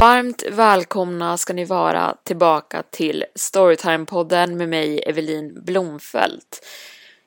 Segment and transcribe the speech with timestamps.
[0.00, 6.66] Varmt välkomna ska ni vara tillbaka till Storytime-podden med mig Evelin Blomfelt.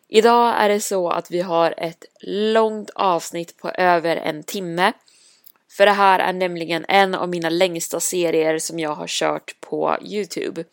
[0.08, 4.94] Idag är det så att vi har ett långt avsnitt på över en timme.
[5.72, 9.98] För det här är nämligen en av mina längsta serier som jag har kört på
[10.02, 10.64] Youtube.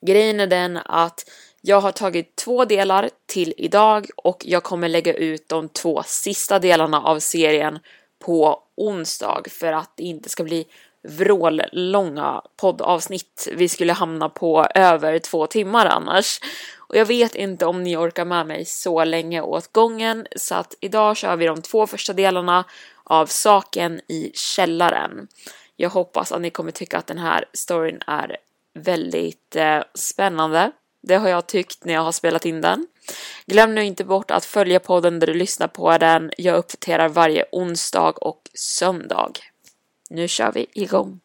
[0.00, 1.24] Grejen är den att
[1.60, 6.58] jag har tagit två delar till idag och jag kommer lägga ut de två sista
[6.58, 7.78] delarna av serien
[8.22, 10.66] på onsdag för att det inte ska bli
[11.08, 13.48] vrållånga poddavsnitt.
[13.52, 16.40] Vi skulle hamna på över två timmar annars.
[16.78, 20.74] Och jag vet inte om ni orkar med mig så länge åt gången så att
[20.80, 22.64] idag kör vi de två första delarna
[23.04, 25.28] av saken i källaren.
[25.76, 28.36] Jag hoppas att ni kommer tycka att den här storyn är
[28.74, 30.72] väldigt eh, spännande.
[31.02, 32.86] Det har jag tyckt när jag har spelat in den.
[33.46, 36.30] Glöm nu inte bort att följa podden där du lyssnar på den.
[36.36, 39.32] Jag uppdaterar varje onsdag och söndag.
[40.10, 41.20] Nu kör vi igång.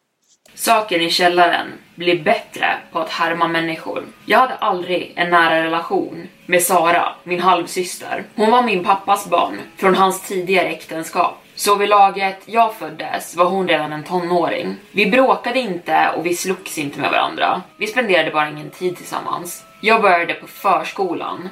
[0.56, 4.06] Saken i källaren blir bättre på att härma människor.
[4.26, 8.24] Jag hade aldrig en nära relation med Sara, min halvsyster.
[8.36, 11.44] Hon var min pappas barn från hans tidigare äktenskap.
[11.56, 14.76] Så vid laget jag föddes var hon redan en tonåring.
[14.92, 17.62] Vi bråkade inte och vi slogs inte med varandra.
[17.78, 19.64] Vi spenderade bara ingen tid tillsammans.
[19.80, 21.50] Jag började på förskolan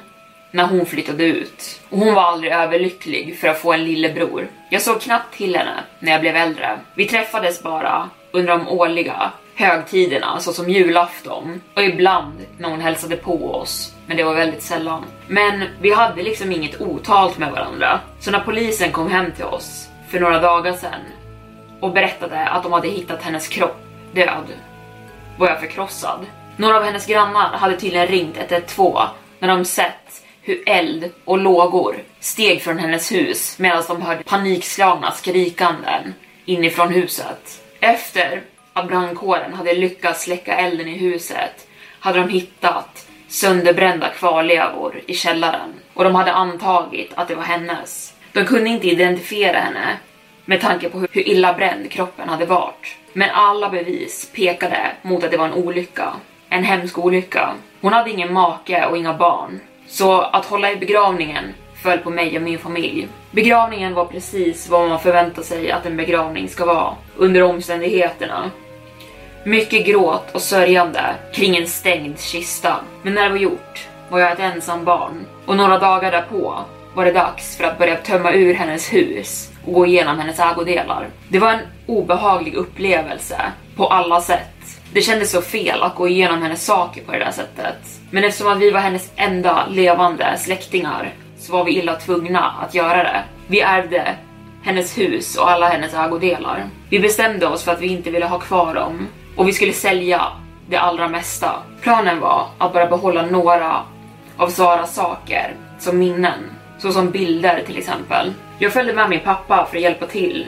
[0.50, 4.48] när hon flyttade ut och hon var aldrig överlycklig för att få en lillebror.
[4.70, 6.78] Jag såg knappt till henne när jag blev äldre.
[6.94, 13.54] Vi träffades bara under de årliga högtiderna såsom julafton och ibland när hon hälsade på
[13.54, 13.94] oss.
[14.06, 15.04] Men det var väldigt sällan.
[15.26, 18.00] Men vi hade liksom inget otalt med varandra.
[18.20, 21.00] Så när polisen kom hem till oss för några dagar sedan
[21.80, 23.76] och berättade att de hade hittat hennes kropp
[24.12, 24.46] död
[25.38, 26.26] var jag förkrossad.
[26.58, 28.96] Några av hennes grannar hade tydligen ringt 112
[29.38, 35.10] när de sett hur eld och lågor steg från hennes hus medan de hörde panikslagna
[35.10, 36.14] skrikanden
[36.44, 37.62] inifrån huset.
[37.80, 41.66] Efter att brandkåren hade lyckats släcka elden i huset
[42.00, 48.14] hade de hittat sönderbrända kvarlevor i källaren och de hade antagit att det var hennes.
[48.32, 49.96] De kunde inte identifiera henne
[50.44, 52.96] med tanke på hur illa bränd kroppen hade varit.
[53.12, 56.12] Men alla bevis pekade mot att det var en olycka.
[56.48, 57.50] En hemsk olycka.
[57.80, 59.60] Hon hade ingen make och inga barn.
[59.88, 61.44] Så att hålla i begravningen
[61.82, 63.08] föll på mig och min familj.
[63.30, 68.50] Begravningen var precis vad man förväntar sig att en begravning ska vara under omständigheterna.
[69.44, 72.76] Mycket gråt och sörjande kring en stängd kista.
[73.02, 76.58] Men när det var gjort var jag ett ensam barn och några dagar därpå
[76.94, 81.06] var det dags för att börja tömma ur hennes hus och gå igenom hennes ägodelar.
[81.28, 83.40] Det var en obehaglig upplevelse
[83.76, 84.55] på alla sätt.
[84.96, 87.76] Det kändes så fel att gå igenom hennes saker på det där sättet.
[88.10, 92.74] Men eftersom att vi var hennes enda levande släktingar så var vi illa tvungna att
[92.74, 93.24] göra det.
[93.46, 94.14] Vi ärvde
[94.62, 96.64] hennes hus och alla hennes ägodelar.
[96.90, 99.06] Vi bestämde oss för att vi inte ville ha kvar dem
[99.36, 100.22] och vi skulle sälja
[100.68, 101.52] det allra mesta.
[101.82, 103.82] Planen var att bara behålla några
[104.36, 106.40] av Saras saker som minnen,
[106.78, 108.32] såsom bilder till exempel.
[108.58, 110.46] Jag följde med min pappa för att hjälpa till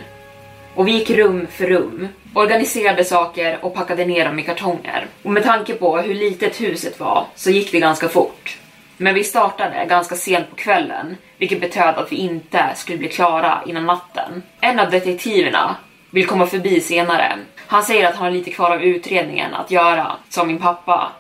[0.79, 5.07] och vi gick rum för rum, organiserade saker och packade ner dem i kartonger.
[5.23, 8.59] Och med tanke på hur litet huset var så gick det ganska fort.
[8.97, 13.63] Men vi startade ganska sent på kvällen, vilket betöd att vi inte skulle bli klara
[13.67, 14.43] innan natten.
[14.61, 15.77] En av detektiverna
[16.11, 17.39] vill komma förbi senare.
[17.57, 21.13] Han säger att han har lite kvar av utredningen att göra, som min pappa,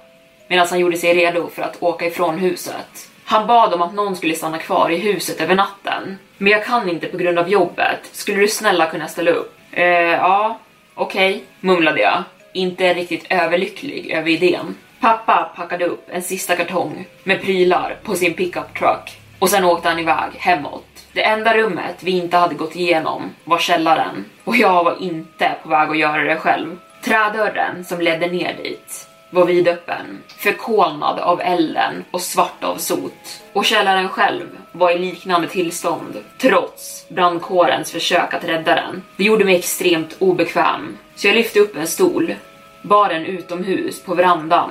[0.48, 3.07] medan han gjorde sig redo för att åka ifrån huset.
[3.30, 6.18] Han bad om att någon skulle stanna kvar i huset över natten.
[6.38, 8.00] Men jag kan inte på grund av jobbet.
[8.12, 9.58] Skulle du snälla kunna ställa upp?
[9.72, 10.58] Eh, ja,
[10.94, 12.22] okej, okay, mumlade jag.
[12.52, 14.74] Inte riktigt överlycklig över idén.
[15.00, 19.88] Pappa packade upp en sista kartong med prylar på sin pickup truck och sen åkte
[19.88, 21.06] han iväg hemåt.
[21.12, 25.68] Det enda rummet vi inte hade gått igenom var källaren och jag var inte på
[25.68, 26.78] väg att göra det själv.
[27.04, 33.42] Trädörren som ledde ner dit var vidöppen, förkolnad av elden och svart av sot.
[33.52, 39.02] Och källaren själv var i liknande tillstånd, trots brandkårens försök att rädda den.
[39.16, 42.34] Det gjorde mig extremt obekväm, så jag lyfte upp en stol,
[42.82, 44.70] bar den utomhus på verandan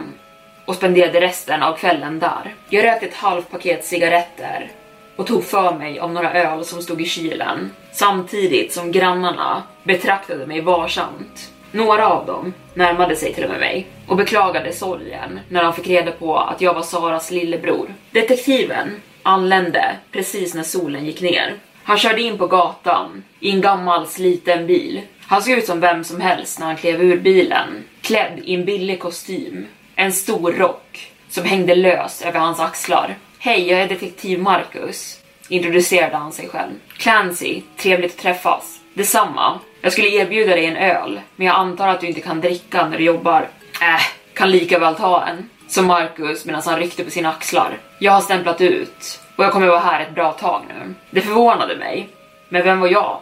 [0.65, 2.55] och spenderade resten av kvällen där.
[2.69, 4.71] Jag rökte ett halvt paket cigaretter
[5.15, 10.45] och tog för mig av några öl som stod i kylen, samtidigt som grannarna betraktade
[10.45, 11.51] mig varsamt.
[11.77, 15.87] Några av dem närmade sig till och med mig och beklagade sorgen när de fick
[15.87, 17.93] reda på att jag var Saras lillebror.
[18.11, 21.55] Detektiven anlände precis när solen gick ner.
[21.83, 25.01] Han körde in på gatan i en gammal sliten bil.
[25.21, 28.65] Han såg ut som vem som helst när han klev ur bilen, klädd i en
[28.65, 29.65] billig kostym,
[29.95, 33.15] en stor rock som hängde lös över hans axlar.
[33.39, 36.71] Hej, jag är detektiv Marcus, introducerade han sig själv.
[36.97, 38.79] Clancy, trevligt att träffas.
[38.93, 39.59] Detsamma.
[39.81, 42.97] Jag skulle erbjuda dig en öl, men jag antar att du inte kan dricka när
[42.97, 43.49] du jobbar.
[43.81, 44.01] Äh,
[44.33, 45.49] kan lika väl ta en.
[45.67, 47.77] Som Marcus medan han ryckte på sina axlar.
[47.99, 50.93] Jag har stämplat ut och jag kommer vara här ett bra tag nu.
[51.09, 52.09] Det förvånade mig.
[52.49, 53.19] Men vem var jag?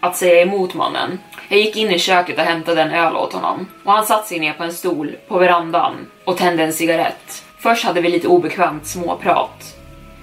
[0.00, 1.18] Att säga emot mannen.
[1.48, 4.40] Jag gick in i köket och hämtade en öl åt honom och han satte sig
[4.40, 7.44] ner på en stol på verandan och tände en cigarett.
[7.58, 9.75] Först hade vi lite obekvämt småprat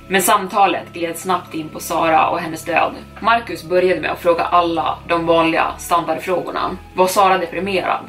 [0.08, 2.92] men samtalet gled snabbt in på Sara och hennes död.
[3.20, 6.78] Marcus började med att fråga alla de vanliga standardfrågorna.
[6.96, 8.06] Var Sara deprimerad?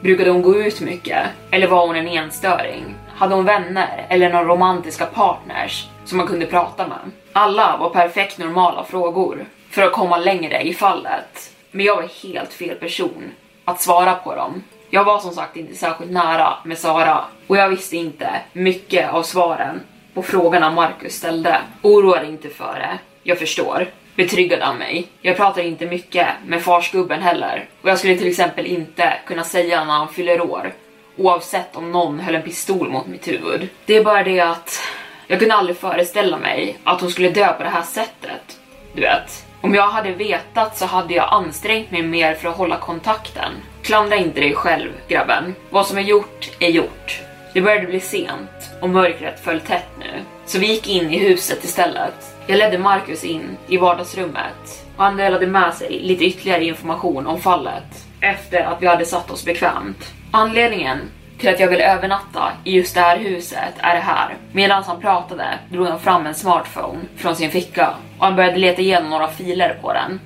[0.00, 1.26] Brukade hon gå ut mycket?
[1.50, 2.94] Eller var hon en enstöring?
[3.14, 7.10] Hade hon vänner eller några romantiska partners som man kunde prata med?
[7.32, 11.54] Alla var perfekt normala frågor för att komma längre i fallet.
[11.70, 13.32] Men jag var helt fel person
[13.64, 14.64] att svara på dem.
[14.90, 19.22] Jag var som sagt inte särskilt nära med Sara och jag visste inte mycket av
[19.22, 19.80] svaren
[20.18, 21.60] på frågorna Marcus ställde.
[21.82, 22.98] Oroa dig inte för det.
[23.22, 23.86] Jag förstår.
[24.14, 25.08] Betryggade han mig.
[25.20, 27.68] Jag pratar inte mycket med farsgubben heller.
[27.82, 30.72] Och jag skulle till exempel inte kunna säga när han fyller år.
[31.16, 33.68] Oavsett om någon höll en pistol mot mitt huvud.
[33.86, 34.80] Det är bara det att
[35.26, 38.58] jag kunde aldrig föreställa mig att hon skulle dö på det här sättet.
[38.92, 39.44] Du vet.
[39.60, 43.52] Om jag hade vetat så hade jag ansträngt mig mer för att hålla kontakten.
[43.82, 45.54] Klandra inte dig själv, grabben.
[45.70, 47.20] Vad som är gjort är gjort.
[47.54, 51.64] Det började bli sent och mörkret föll tätt nu, så vi gick in i huset
[51.64, 52.34] istället.
[52.46, 57.40] Jag ledde Marcus in i vardagsrummet och han delade med sig lite ytterligare information om
[57.40, 60.12] fallet efter att vi hade satt oss bekvämt.
[60.30, 60.98] Anledningen
[61.38, 64.36] till att jag vill övernatta i just det här huset är det här.
[64.52, 68.82] Medan han pratade drog han fram en smartphone från sin ficka och han började leta
[68.82, 70.20] igenom några filer på den.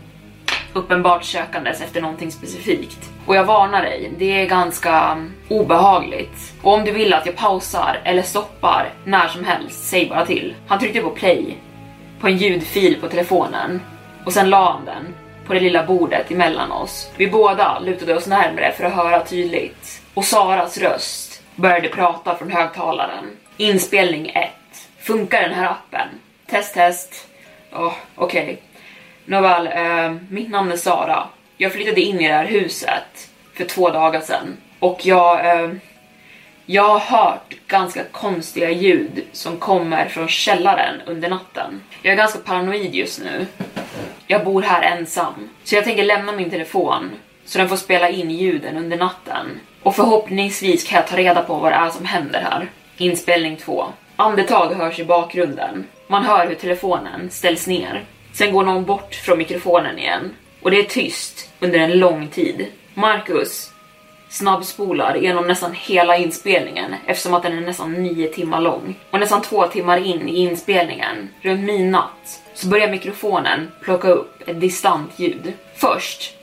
[0.72, 3.11] Uppenbart sökandes efter någonting specifikt.
[3.26, 6.54] Och jag varnar dig, det är ganska obehagligt.
[6.62, 10.54] Och om du vill att jag pausar eller stoppar när som helst, säg bara till.
[10.66, 11.56] Han tryckte på play
[12.20, 13.80] på en ljudfil på telefonen
[14.24, 15.14] och sen la han den
[15.46, 17.10] på det lilla bordet emellan oss.
[17.16, 22.50] Vi båda lutade oss närmre för att höra tydligt och Saras röst började prata från
[22.50, 23.24] högtalaren.
[23.56, 24.50] Inspelning 1.
[24.98, 26.08] Funkar den här appen?
[26.46, 27.28] Test, test.
[27.72, 28.42] Oh, okej.
[28.42, 28.56] Okay.
[29.24, 31.26] Nåväl, eh, mitt namn är Sara.
[31.62, 35.70] Jag flyttade in i det här huset för två dagar sedan och jag, eh,
[36.66, 41.80] jag har hört ganska konstiga ljud som kommer från källaren under natten.
[42.02, 43.46] Jag är ganska paranoid just nu.
[44.26, 47.10] Jag bor här ensam, så jag tänker lämna min telefon
[47.44, 49.60] så den får spela in ljuden under natten.
[49.82, 52.70] Och förhoppningsvis kan jag ta reda på vad det är som händer här.
[52.96, 53.84] Inspelning 2.
[54.16, 55.86] Andetag hörs i bakgrunden.
[56.06, 58.04] Man hör hur telefonen ställs ner.
[58.32, 62.66] Sen går någon bort från mikrofonen igen och det är tyst under en lång tid.
[62.94, 63.72] Marcus
[64.28, 68.94] snabbspolar genom nästan hela inspelningen eftersom att den är nästan nio timmar lång.
[69.10, 74.60] Och nästan två timmar in i inspelningen, runt midnatt, så börjar mikrofonen plocka upp ett
[74.60, 75.52] distant ljud.
[75.76, 76.34] Först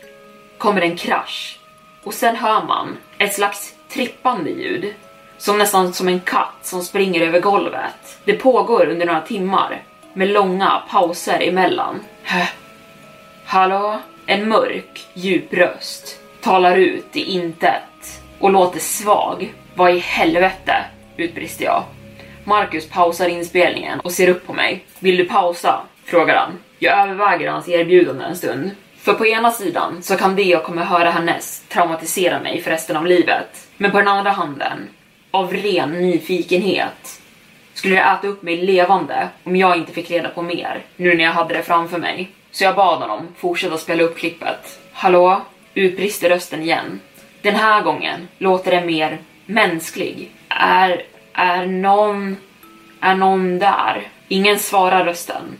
[0.57, 1.59] kommer en krasch
[2.03, 4.93] och sen hör man ett slags trippande ljud
[5.37, 8.19] som nästan som en katt som springer över golvet.
[8.23, 9.83] Det pågår under några timmar
[10.13, 11.99] med långa pauser emellan.
[13.51, 13.99] Hallå?
[14.25, 19.53] En mörk, djup röst talar ut i intet och låter svag.
[19.75, 20.73] Vad i helvete?
[21.17, 21.83] utbrister jag.
[22.43, 24.85] Marcus pausar inspelningen och ser upp på mig.
[24.99, 25.81] Vill du pausa?
[26.05, 26.51] frågar han.
[26.79, 28.71] Jag överväger hans erbjudande en stund.
[28.97, 32.97] För på ena sidan så kan det jag kommer höra härnäst traumatisera mig för resten
[32.97, 33.67] av livet.
[33.77, 34.89] Men på den andra handen,
[35.31, 37.21] av ren nyfikenhet,
[37.73, 41.23] skulle det äta upp mig levande om jag inte fick reda på mer, nu när
[41.23, 42.31] jag hade det framför mig.
[42.59, 44.79] Så jag bad honom fortsätta spela upp klippet.
[44.93, 45.41] Hallå?
[45.73, 46.99] Utbrister rösten igen.
[47.41, 50.31] Den här gången låter det mer mänsklig.
[50.49, 52.37] Är, är någon,
[53.01, 54.07] är någon där?
[54.27, 55.57] Ingen svarar rösten.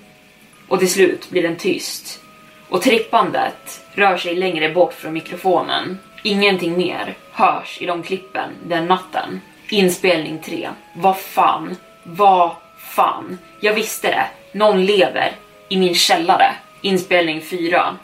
[0.68, 2.22] Och till slut blir den tyst.
[2.70, 6.00] Och trippandet rör sig längre bort från mikrofonen.
[6.24, 9.41] Ingenting mer hörs i de klippen den natten.
[9.70, 10.70] Inspelning 3.
[10.96, 11.75] Vad fan?
[12.03, 13.38] Vad fan?
[13.60, 14.27] Jag visste det.
[14.58, 15.36] Någon lever
[15.70, 16.56] i min källare.
[16.81, 17.98] Inspelning 4.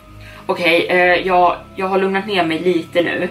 [0.46, 3.30] Okej, okay, eh, jag, jag har lugnat ner mig lite nu.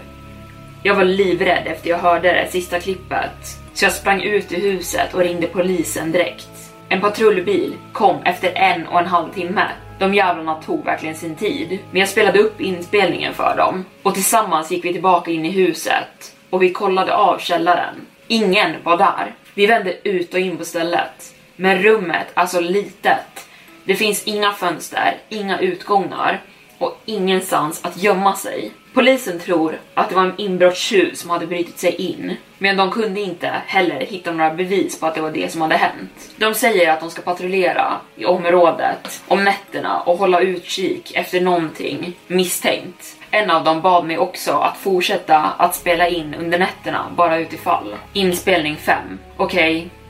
[0.82, 3.58] Jag var livrädd efter jag hörde det sista klippet.
[3.74, 6.48] Så jag sprang ut ur huset och ringde polisen direkt.
[6.88, 9.68] En patrullbil kom efter en och en halv timme.
[9.98, 11.78] De jävlarna tog verkligen sin tid.
[11.90, 13.84] Men jag spelade upp inspelningen för dem.
[14.02, 16.36] Och tillsammans gick vi tillbaka in i huset.
[16.50, 17.94] Och vi kollade av källaren.
[18.28, 19.34] Ingen var där.
[19.54, 21.34] Vi vände ut och in på stället.
[21.56, 23.48] Men rummet är så litet.
[23.84, 26.42] Det finns inga fönster, inga utgångar
[26.78, 28.72] och ingenstans att gömma sig.
[28.94, 33.20] Polisen tror att det var en inbrottstjuv som hade brutit sig in, men de kunde
[33.20, 36.30] inte heller hitta några bevis på att det var det som hade hänt.
[36.36, 42.16] De säger att de ska patrullera i området om nätterna och hålla utkik efter någonting
[42.26, 43.16] misstänkt.
[43.30, 47.94] En av dem bad mig också att fortsätta att spela in under nätterna bara utifall.
[48.12, 49.18] Inspelning 5.
[49.36, 50.03] Okej, okay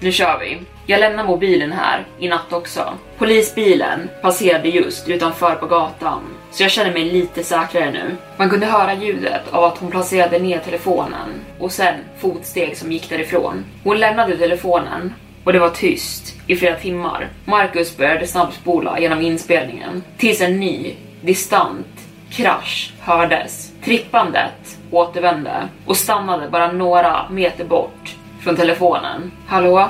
[0.00, 0.58] nu kör vi.
[0.86, 2.92] Jag lämnar mobilen här i natt också.
[3.18, 8.16] Polisbilen passerade just utanför på gatan, så jag känner mig lite säkrare nu.
[8.36, 13.08] Man kunde höra ljudet av att hon placerade ner telefonen och sen fotsteg som gick
[13.08, 13.64] därifrån.
[13.84, 17.28] Hon lämnade telefonen och det var tyst i flera timmar.
[17.44, 21.86] Marcus började snabbspola genom inspelningen tills en ny, distant
[22.30, 23.72] krasch hördes.
[23.84, 29.32] Trippandet återvände och stannade bara några meter bort från telefonen.
[29.46, 29.88] Hallå?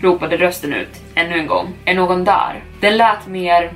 [0.00, 1.74] ropade rösten ut ännu en gång.
[1.84, 2.64] Är någon där?
[2.80, 3.72] Den lät mer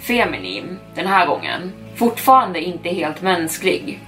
[0.00, 1.72] feminin den här gången.
[1.96, 4.00] Fortfarande inte helt mänsklig.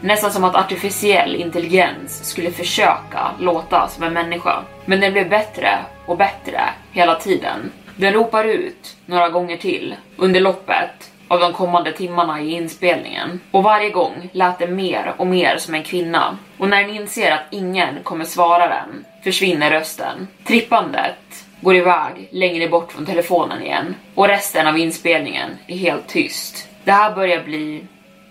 [0.00, 4.62] Nästan som att artificiell intelligens skulle försöka låta som en människa.
[4.84, 5.68] Men den blev bättre
[6.06, 6.60] och bättre
[6.92, 7.72] hela tiden.
[7.96, 13.40] Den ropar ut några gånger till under loppet av de kommande timmarna i inspelningen.
[13.50, 16.38] Och varje gång lät det mer och mer som en kvinna.
[16.58, 20.28] Och när den inser att ingen kommer svara den försvinner rösten.
[20.44, 26.68] Trippandet går iväg längre bort från telefonen igen och resten av inspelningen är helt tyst.
[26.84, 27.84] Det här börjar bli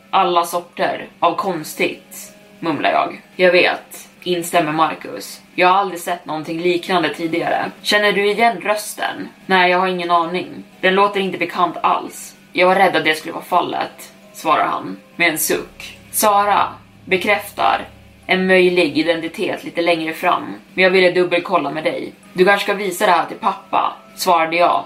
[0.09, 3.21] alla sorter av konstigt, mumlar jag.
[3.35, 5.41] Jag vet, instämmer Marcus.
[5.55, 7.71] Jag har aldrig sett någonting liknande tidigare.
[7.81, 9.29] Känner du igen rösten?
[9.45, 10.63] Nej, jag har ingen aning.
[10.81, 12.28] Den låter inte bekant alls.
[12.53, 15.97] Jag var rädd att det skulle vara fallet, svarar han med en suck.
[16.11, 16.67] Sara
[17.05, 17.87] bekräftar
[18.25, 22.13] en möjlig identitet lite längre fram, men jag ville dubbelkolla med dig.
[22.33, 24.83] Du kanske ska visa det här till pappa, svarade jag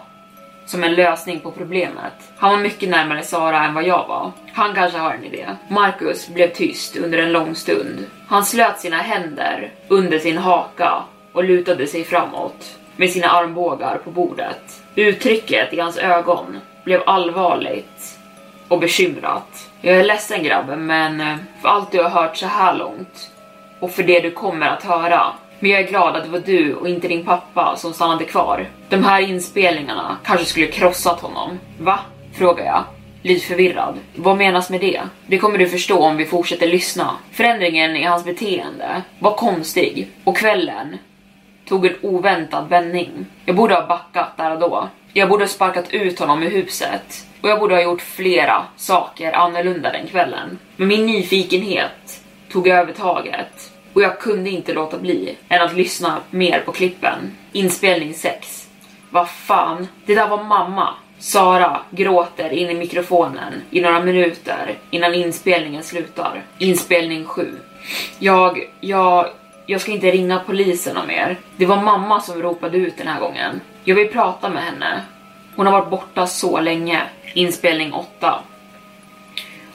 [0.66, 2.14] som en lösning på problemet.
[2.38, 4.32] Han var mycket närmare Sara än vad jag var.
[4.54, 5.46] Han kanske har en idé.
[5.70, 8.06] Marcus blev tyst under en lång stund.
[8.28, 11.04] Han slöt sina händer under sin haka
[11.34, 14.82] och lutade sig framåt med sina armbågar på bordet.
[14.96, 18.20] Uttrycket i hans ögon blev allvarligt
[18.68, 19.70] och bekymrat.
[19.82, 23.32] Jag är ledsen grabben, men eh, för allt du har hört så här långt
[23.80, 25.34] och för det du kommer att höra.
[25.60, 28.70] Men jag är glad att det var du och inte din pappa som stannade kvar.
[28.90, 31.60] De här inspelningarna kanske skulle krossat honom.
[31.80, 32.00] Va?
[32.34, 32.84] Frågar jag.
[33.22, 34.00] Lite förvirrad.
[34.16, 35.02] Vad menas med det?
[35.28, 37.12] Det kommer du förstå om vi fortsätter lyssna.
[37.32, 40.98] Förändringen i hans beteende var konstig och kvällen
[41.66, 43.26] tog en oväntad vändning.
[43.46, 44.90] Jag borde ha backat där och då.
[45.16, 49.34] Jag borde ha sparkat ut honom ur huset och jag borde ha gjort flera saker
[49.34, 50.60] annorlunda den kvällen.
[50.76, 56.60] Men min nyfikenhet tog övertaget och jag kunde inte låta bli än att lyssna mer
[56.60, 57.38] på klippen.
[57.52, 58.68] Inspelning 6.
[59.10, 60.94] Vad fan, det där var mamma.
[61.20, 66.44] Sara gråter in i mikrofonen i några minuter innan inspelningen slutar.
[66.58, 67.56] Inspelning 7.
[68.20, 69.28] Jag, jag,
[69.66, 71.38] jag ska inte ringa polisen mer.
[71.58, 73.62] Det var mamma som ropade ut den här gången.
[73.86, 75.02] Jag vill prata med henne.
[75.56, 77.02] Hon har varit borta så länge.
[77.34, 78.08] Inspelning 8.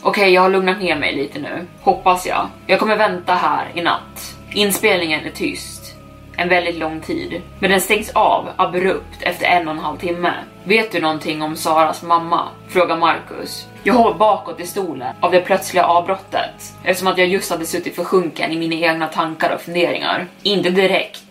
[0.01, 1.67] Okej, okay, jag har lugnat ner mig lite nu.
[1.81, 2.49] Hoppas jag.
[2.67, 4.37] Jag kommer vänta här i natt.
[4.53, 5.95] Inspelningen är tyst.
[6.37, 7.43] En väldigt lång tid.
[7.59, 10.33] Men den stängs av abrupt efter en och en halv timme.
[10.65, 12.49] Vet du någonting om Saras mamma?
[12.69, 13.67] Frågar Marcus.
[13.83, 17.97] Jag hoppar bakåt i stolen av det plötsliga avbrottet eftersom att jag just hade suttit
[17.97, 20.27] försjunken i mina egna tankar och funderingar.
[20.43, 21.28] Inte direkt,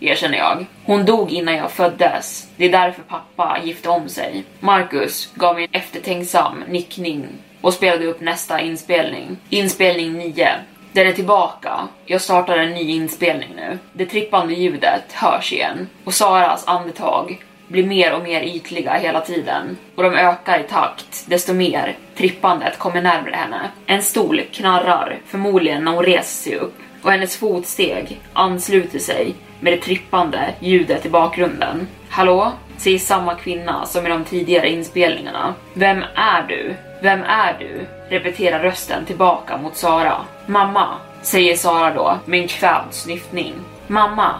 [0.00, 0.66] erkänner jag.
[0.84, 2.48] Hon dog innan jag föddes.
[2.56, 4.44] Det är därför pappa gifte om sig.
[4.60, 7.28] Marcus gav mig en eftertänksam nickning
[7.60, 9.36] och spelade upp nästa inspelning.
[9.50, 10.48] Inspelning 9.
[10.92, 11.88] Den är tillbaka.
[12.06, 13.78] Jag startar en ny inspelning nu.
[13.92, 19.76] Det trippande ljudet hörs igen och Saras andetag blir mer och mer ytliga hela tiden
[19.94, 23.70] och de ökar i takt desto mer trippandet kommer närmare henne.
[23.86, 29.72] En stol knarrar, förmodligen när hon reser sig upp och hennes fotsteg ansluter sig med
[29.72, 31.86] det trippande ljudet i bakgrunden.
[32.08, 32.52] Hallå?
[32.76, 35.54] Säger samma kvinna som i de tidigare inspelningarna.
[35.74, 36.74] Vem är du?
[37.02, 37.86] Vem är du?
[38.08, 40.16] Repeterar rösten tillbaka mot Sara.
[40.46, 40.88] Mamma,
[41.22, 43.54] säger Sara då med en kvävd snyftning.
[43.86, 44.34] Mamma,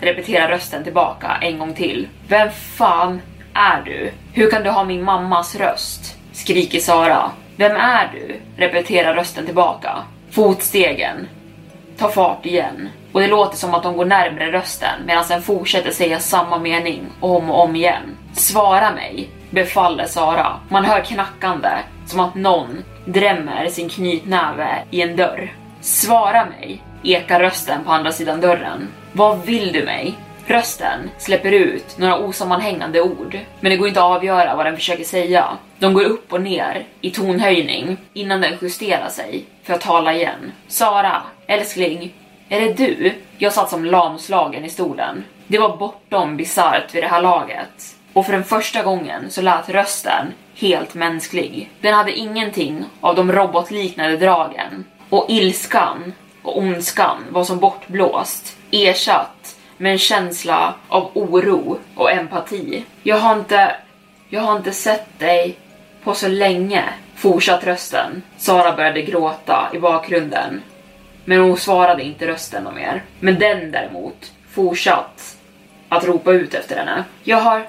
[0.00, 2.08] repeterar rösten tillbaka en gång till.
[2.28, 3.20] Vem fan
[3.54, 4.10] är du?
[4.32, 6.16] Hur kan du ha min mammas röst?
[6.32, 7.30] Skriker Sara.
[7.56, 8.36] Vem är du?
[8.56, 10.02] Repeterar rösten tillbaka.
[10.30, 11.28] Fotstegen
[11.98, 15.90] tar fart igen och det låter som att de går närmre rösten medan den fortsätter
[15.90, 18.16] säga samma mening om och om igen.
[18.32, 20.60] Svara mig, befaller Sara.
[20.68, 21.68] Man hör knackande
[22.06, 25.52] som att någon drämmer sin knytnäve i en dörr.
[25.80, 28.88] Svara mig, ekar rösten på andra sidan dörren.
[29.12, 30.14] Vad vill du mig?
[30.46, 35.04] Rösten släpper ut några osammanhängande ord, men det går inte att avgöra vad den försöker
[35.04, 35.48] säga.
[35.78, 40.52] De går upp och ner i tonhöjning innan den justerar sig för att tala igen.
[40.68, 42.14] Sara, älskling,
[42.50, 43.12] är det du?
[43.38, 45.24] Jag satt som lamslagen i stolen.
[45.46, 47.96] Det var bortom bisarrt vid det här laget.
[48.12, 51.70] Och för den första gången så lät rösten helt mänsklig.
[51.80, 54.84] Den hade ingenting av de robotliknande dragen.
[55.10, 62.84] Och ilskan och ondskan var som bortblåst, ersatt med en känsla av oro och empati.
[63.02, 63.76] Jag har inte,
[64.28, 65.58] jag har inte sett dig
[66.04, 66.84] på så länge,
[67.16, 68.22] fortsatt rösten.
[68.36, 70.62] Sara började gråta i bakgrunden.
[71.30, 73.02] Men hon svarade inte rösten något mer.
[73.20, 75.36] Men den däremot fortsatt
[75.88, 77.04] att ropa ut efter henne.
[77.22, 77.66] Jag har,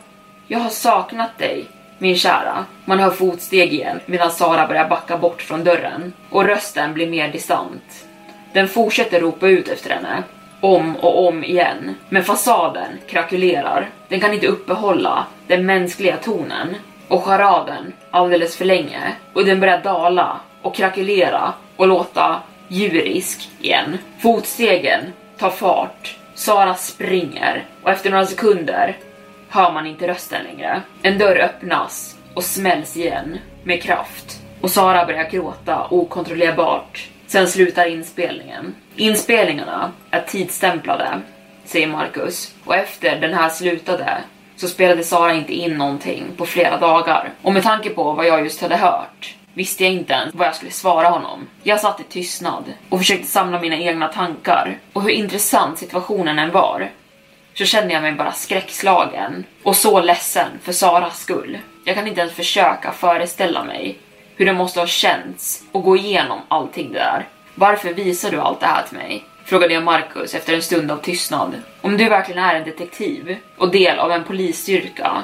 [0.48, 1.66] jag har saknat dig,
[1.98, 2.66] min kära.
[2.86, 7.32] Man hör fotsteg igen medan Sara börjar backa bort från dörren och rösten blir mer
[7.32, 8.06] distant.
[8.54, 10.24] Den fortsätter ropa ut efter henne,
[10.62, 11.96] om och om igen.
[12.10, 13.90] Men fasaden krakulerar.
[14.08, 16.76] Den kan inte uppehålla den mänskliga tonen
[17.08, 19.02] och charaden alldeles för länge
[19.34, 23.98] och den börjar dala och krakulera och låta djurisk igen.
[24.20, 25.02] Fotstegen
[25.38, 26.18] tar fart.
[26.36, 28.98] Sara springer och efter några sekunder
[29.50, 30.82] hör man inte rösten längre.
[31.02, 37.10] En dörr öppnas och smälls igen med kraft och Sara börjar gråta okontrollerbart.
[37.28, 38.76] Sen slutar inspelningen.
[38.96, 41.22] Inspelningarna är tidsstämplade,
[41.66, 42.56] säger Marcus.
[42.66, 44.18] Och efter den här slutade
[44.56, 47.30] så spelade Sara inte in någonting på flera dagar.
[47.42, 50.56] Och med tanke på vad jag just hade hört visste jag inte ens vad jag
[50.56, 51.48] skulle svara honom.
[51.64, 54.78] Jag satt i tystnad och försökte samla mina egna tankar.
[54.94, 56.90] Och hur intressant situationen än var
[57.54, 61.58] så kände jag mig bara skräckslagen och så ledsen för Saras skull.
[61.86, 63.98] Jag kan inte ens försöka föreställa mig
[64.36, 67.28] hur det måste ha känts att gå igenom allting det där.
[67.56, 69.26] Varför visar du allt det här till mig?
[69.46, 71.56] Frågade jag Marcus efter en stund av tystnad.
[71.82, 75.24] Om du verkligen är en detektiv och del av en polisstyrka,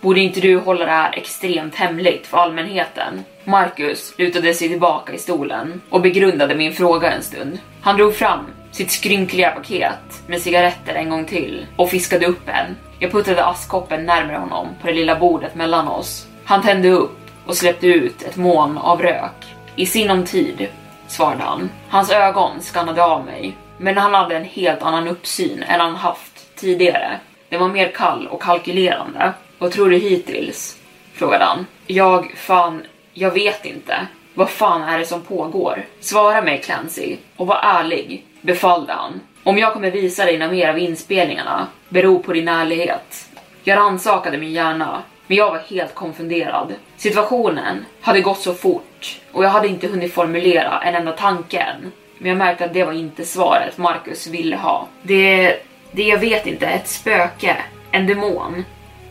[0.00, 3.24] borde inte du hålla det här extremt hemligt för allmänheten?
[3.44, 7.58] Marcus lutade sig tillbaka i stolen och begrundade min fråga en stund.
[7.80, 12.76] Han drog fram sitt skrynkliga paket med cigaretter en gång till och fiskade upp en.
[12.98, 16.26] Jag puttade askkoppen närmare honom på det lilla bordet mellan oss.
[16.44, 19.46] Han tände upp och släppte ut ett moln av rök.
[19.76, 20.68] I sinom tid,
[21.08, 21.70] svarade han.
[21.88, 26.56] Hans ögon skannade av mig, men han hade en helt annan uppsyn än han haft
[26.56, 27.20] tidigare.
[27.48, 29.32] Den var mer kall och kalkylerande.
[29.58, 30.78] Vad tror du hittills?
[31.12, 31.66] frågade han.
[31.86, 34.06] Jag, fan, jag vet inte.
[34.34, 35.84] Vad fan är det som pågår?
[36.00, 39.20] Svara mig Clancy och var ärlig, befallde han.
[39.42, 43.28] Om jag kommer visa dig några mer av inspelningarna beror på din ärlighet.
[43.64, 46.74] Jag rannsakade min hjärna, men jag var helt konfunderad.
[46.96, 51.92] Situationen hade gått så fort och jag hade inte hunnit formulera en enda tanke än.
[52.18, 54.86] Men jag märkte att det var inte svaret Marcus ville ha.
[55.02, 55.56] Det,
[55.92, 57.56] det jag vet inte, ett spöke,
[57.90, 58.64] en demon,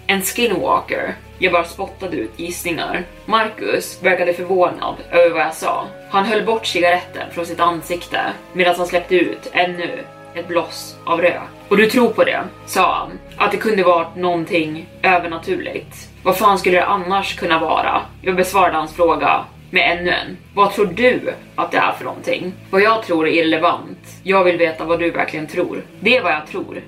[0.08, 1.15] en skinwalker.
[1.39, 3.04] Jag bara spottade ut gissningar.
[3.26, 5.86] Marcus verkade förvånad över vad jag sa.
[6.10, 8.22] Han höll bort cigaretten från sitt ansikte
[8.54, 10.04] medan han släppte ut ännu
[10.36, 11.41] ett bloss av rök.
[11.70, 13.12] Och du tror på det, sa han.
[13.38, 16.10] Att det kunde varit någonting övernaturligt.
[16.24, 18.02] Vad fan skulle det annars kunna vara?
[18.22, 20.38] Jag besvarade hans fråga med ännu en.
[20.54, 22.54] Vad tror du att det är för någonting?
[22.70, 24.00] Vad jag tror är irrelevant.
[24.24, 25.84] Jag vill veta vad du verkligen tror.
[26.00, 26.82] Det är vad jag tror,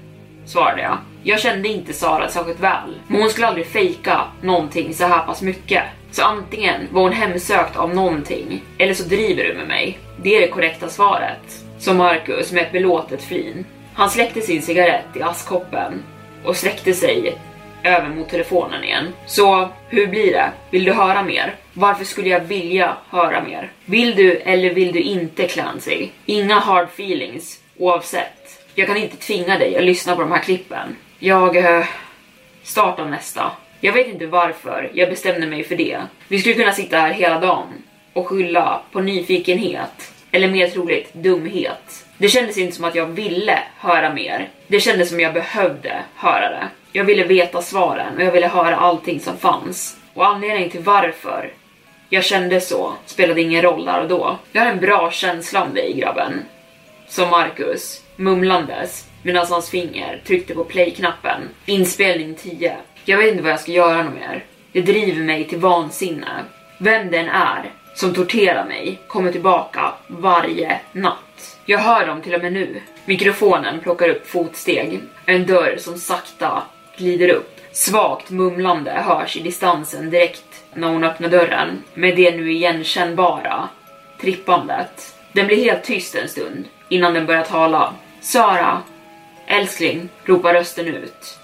[0.47, 0.97] svarade jag.
[1.23, 5.41] Jag kände inte Sara särskilt väl, men hon skulle aldrig fejka någonting så här pass
[5.41, 5.83] mycket.
[6.11, 9.99] Så antingen var hon hemsökt av någonting, eller så driver du med mig.
[10.23, 13.65] Det är det korrekta svaret, sa Marcus med ett belåtet flin.
[13.93, 16.03] Han släckte sin cigarett i askkoppen
[16.43, 17.37] och sträckte sig
[17.83, 19.13] över mot telefonen igen.
[19.25, 20.51] Så hur blir det?
[20.71, 21.55] Vill du höra mer?
[21.73, 23.71] Varför skulle jag vilja höra mer?
[23.85, 26.09] Vill du eller vill du inte Clancy?
[26.25, 28.36] Inga hard feelings oavsett.
[28.79, 30.95] Jag kan inte tvinga dig att lyssna på de här klippen.
[31.19, 31.85] Jag eh,
[32.63, 33.51] startar nästa.
[33.81, 36.01] Jag vet inte varför jag bestämde mig för det.
[36.27, 37.67] Vi skulle kunna sitta här hela dagen
[38.13, 42.05] och skylla på nyfikenhet eller mer troligt dumhet.
[42.17, 44.49] Det kändes inte som att jag ville höra mer.
[44.67, 46.67] Det kändes som jag behövde höra det.
[46.91, 49.97] Jag ville veta svaren och jag ville höra allting som fanns.
[50.13, 51.53] Och anledningen till varför
[52.09, 54.37] jag kände så spelade ingen roll där och då.
[54.51, 56.45] Jag har en bra känsla om dig grabben.
[57.07, 61.41] Som Marcus, mumlandes medan hans finger tryckte på play-knappen.
[61.65, 62.77] Inspelning 10.
[63.05, 64.45] Jag vet inte vad jag ska göra något mer.
[64.71, 66.43] Det driver mig till vansinne.
[66.77, 71.57] Vem den är som torterar mig kommer tillbaka varje natt.
[71.65, 72.81] Jag hör dem till och med nu.
[73.05, 74.99] Mikrofonen plockar upp fotsteg.
[75.25, 76.63] En dörr som sakta
[76.97, 77.59] glider upp.
[77.71, 83.69] Svagt mumlande hörs i distansen direkt när hon öppnar dörren med det nu igenkännbara
[84.21, 85.15] trippandet.
[85.33, 87.93] Den blir helt tyst en stund innan den börjar tala.
[88.21, 88.81] Sara,
[89.47, 91.37] älskling, ropar rösten ut.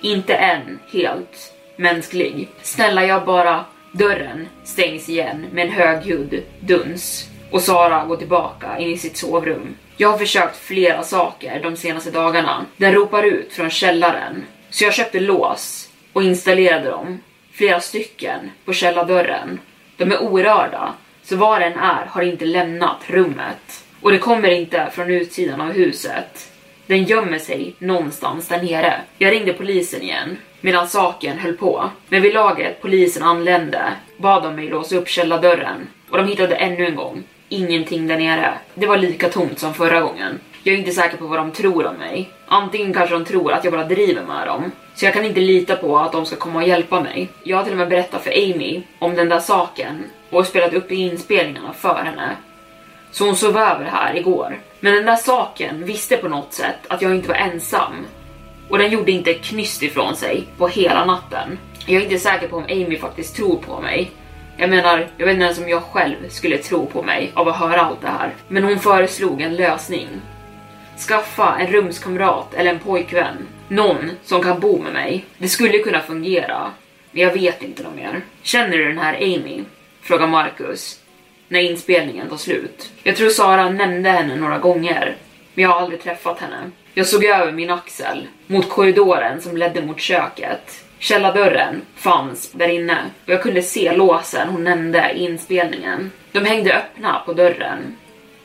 [0.00, 2.48] Inte än helt mänsklig.
[2.62, 3.64] Snälla, jag bara...
[3.92, 9.76] Dörren stängs igen med en högljudd duns och Sara går tillbaka in i sitt sovrum.
[9.96, 12.66] Jag har försökt flera saker de senaste dagarna.
[12.76, 17.20] Den ropar ut från källaren, så jag köpte lås och installerade dem,
[17.52, 19.60] flera stycken, på källardörren.
[19.96, 23.85] De är orörda, så var den är har inte lämnat rummet.
[24.06, 26.52] Och det kommer inte från utsidan av huset.
[26.86, 29.00] Den gömmer sig någonstans där nere.
[29.18, 31.90] Jag ringde polisen igen medan saken höll på.
[32.08, 36.86] Men vid laget polisen anlände bad de mig låsa upp källardörren och de hittade ännu
[36.86, 38.54] en gång ingenting där nere.
[38.74, 40.40] Det var lika tomt som förra gången.
[40.62, 42.30] Jag är inte säker på vad de tror om mig.
[42.46, 45.76] Antingen kanske de tror att jag bara driver med dem, så jag kan inte lita
[45.76, 47.28] på att de ska komma och hjälpa mig.
[47.42, 50.92] Jag har till och med berättat för Amy om den där saken och spelat upp
[50.92, 52.36] inspelningarna för henne.
[53.10, 54.58] Så hon sov över här igår.
[54.80, 58.06] Men den där saken visste på något sätt att jag inte var ensam.
[58.68, 61.58] Och den gjorde inte knyst ifrån sig på hela natten.
[61.86, 64.10] Jag är inte säker på om Amy faktiskt tror på mig.
[64.56, 67.56] Jag menar, jag vet inte ens om jag själv skulle tro på mig av att
[67.56, 68.34] höra allt det här.
[68.48, 70.08] Men hon föreslog en lösning.
[71.08, 73.36] Skaffa en rumskamrat eller en pojkvän.
[73.68, 75.24] Någon som kan bo med mig.
[75.38, 76.70] Det skulle kunna fungera.
[77.10, 78.20] Men jag vet inte något mer.
[78.42, 79.62] Känner du den här Amy?
[80.00, 81.00] Frågar Marcus
[81.48, 82.92] när inspelningen tar slut.
[83.02, 85.16] Jag tror Sara nämnde henne några gånger,
[85.54, 86.70] men jag har aldrig träffat henne.
[86.94, 90.84] Jag såg över min axel mot korridoren som ledde mot köket.
[90.98, 96.12] Källardörren fanns där inne och jag kunde se låsen hon nämnde i inspelningen.
[96.32, 97.96] De hängde öppna på dörren,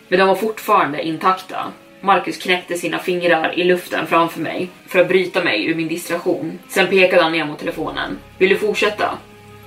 [0.08, 1.72] men de var fortfarande intakta.
[2.02, 6.60] Marcus knäckte sina fingrar i luften framför mig för att bryta mig ur min distraktion.
[6.68, 8.18] Sen pekade han ner mot telefonen.
[8.38, 9.18] Vill du fortsätta?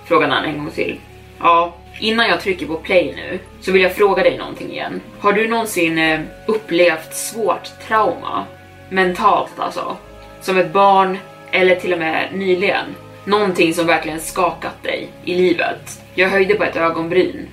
[0.06, 1.00] Frågade han en gång till.
[1.40, 5.00] Ja, innan jag trycker på play nu så vill jag fråga dig någonting igen.
[5.18, 8.44] Har du någonsin eh, upplevt svårt trauma?
[8.90, 9.96] Mentalt alltså?
[10.40, 11.18] Som ett barn
[11.50, 12.86] eller till och med nyligen?
[13.24, 16.02] Någonting som verkligen skakat dig i livet?
[16.14, 17.48] Jag höjde på ett ögonbryn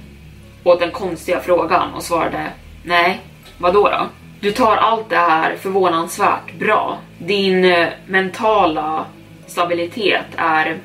[0.63, 2.47] åt den konstiga frågan och svarade
[2.83, 3.19] nej,
[3.57, 4.07] vad då?
[4.39, 6.97] Du tar allt det här förvånansvärt bra.
[7.17, 9.05] Din eh, mentala
[9.47, 10.77] stabilitet är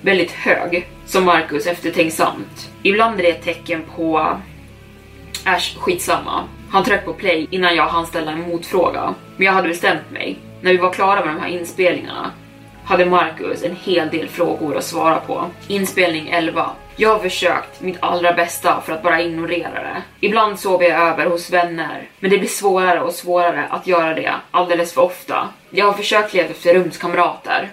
[0.00, 2.70] väldigt hög, som Marcus eftertänksamt.
[2.82, 4.36] Ibland är det ett tecken på...
[5.46, 6.44] Äsch, skitsamma.
[6.70, 9.14] Han tryckte på play innan jag hann ställa en motfråga.
[9.36, 10.38] Men jag hade bestämt mig.
[10.60, 12.30] När vi var klara med de här inspelningarna
[12.84, 15.50] hade Marcus en hel del frågor att svara på.
[15.68, 16.70] Inspelning 11.
[16.96, 20.02] Jag har försökt mitt allra bästa för att bara ignorera det.
[20.20, 24.34] Ibland sover jag över hos vänner, men det blir svårare och svårare att göra det
[24.50, 25.48] alldeles för ofta.
[25.70, 27.68] Jag har försökt leta efter rumskamrater,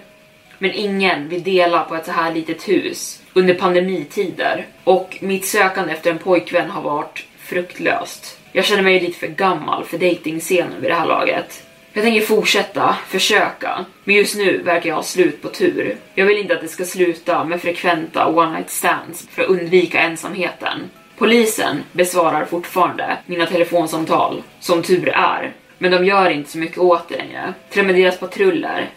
[0.58, 5.92] men ingen vill dela på ett så här litet hus under pandemitider och mitt sökande
[5.92, 8.38] efter en pojkvän har varit fruktlöst.
[8.52, 11.66] Jag känner mig lite för gammal för dejtingscenen vid det här laget.
[11.92, 15.96] Jag tänker fortsätta, försöka, men just nu verkar jag ha slut på tur.
[16.14, 20.00] Jag vill inte att det ska sluta med frekventa one night stands för att undvika
[20.00, 20.90] ensamheten.
[21.18, 27.08] Polisen besvarar fortfarande mina telefonsamtal, som tur är, men de gör inte så mycket åt
[27.08, 27.54] det längre.
[27.70, 28.90] Till och med deras patruller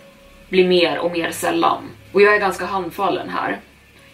[0.50, 1.84] blir mer och mer sällan.
[2.12, 3.60] Och jag är ganska handfallen här.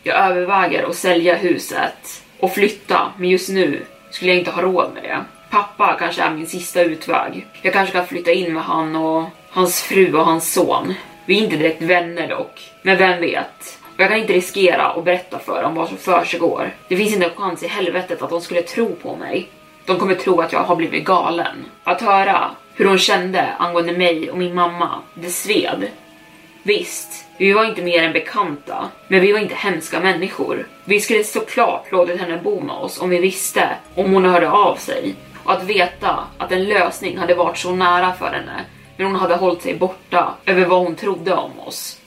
[0.06, 4.92] Jag överväger att sälja huset och flytta, men just nu skulle jag inte ha råd
[4.94, 5.20] med det.
[5.50, 7.48] Pappa kanske är min sista utväg.
[7.62, 10.94] Jag kanske kan flytta in med han och hans fru och hans son.
[11.26, 13.80] Vi är inte direkt vänner dock, men vem vet?
[13.82, 16.74] Och jag kan inte riskera att berätta för dem vad som försiggår.
[16.88, 19.50] Det finns inte en chans i helvetet att de skulle tro på mig.
[19.86, 21.66] De kommer tro att jag har blivit galen.
[21.84, 25.88] Att höra hur hon kände angående mig och min mamma, det sved.
[26.65, 30.67] Visst, vi var inte mer än bekanta, men vi var inte hemska människor.
[30.86, 34.76] Vi skulle såklart låtit henne bo med oss om vi visste om hon hörde av
[34.76, 35.15] sig.
[35.43, 38.65] Och att veta att en lösning hade varit så nära för henne,
[38.97, 41.99] men hon hade hållit sig borta över vad hon trodde om oss.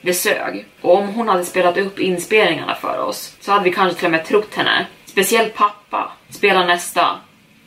[0.00, 0.66] Det sög.
[0.80, 4.12] Och om hon hade spelat upp inspelningarna för oss så hade vi kanske till och
[4.12, 4.86] med trott henne.
[5.06, 6.12] Speciellt pappa.
[6.30, 7.20] Spela nästa,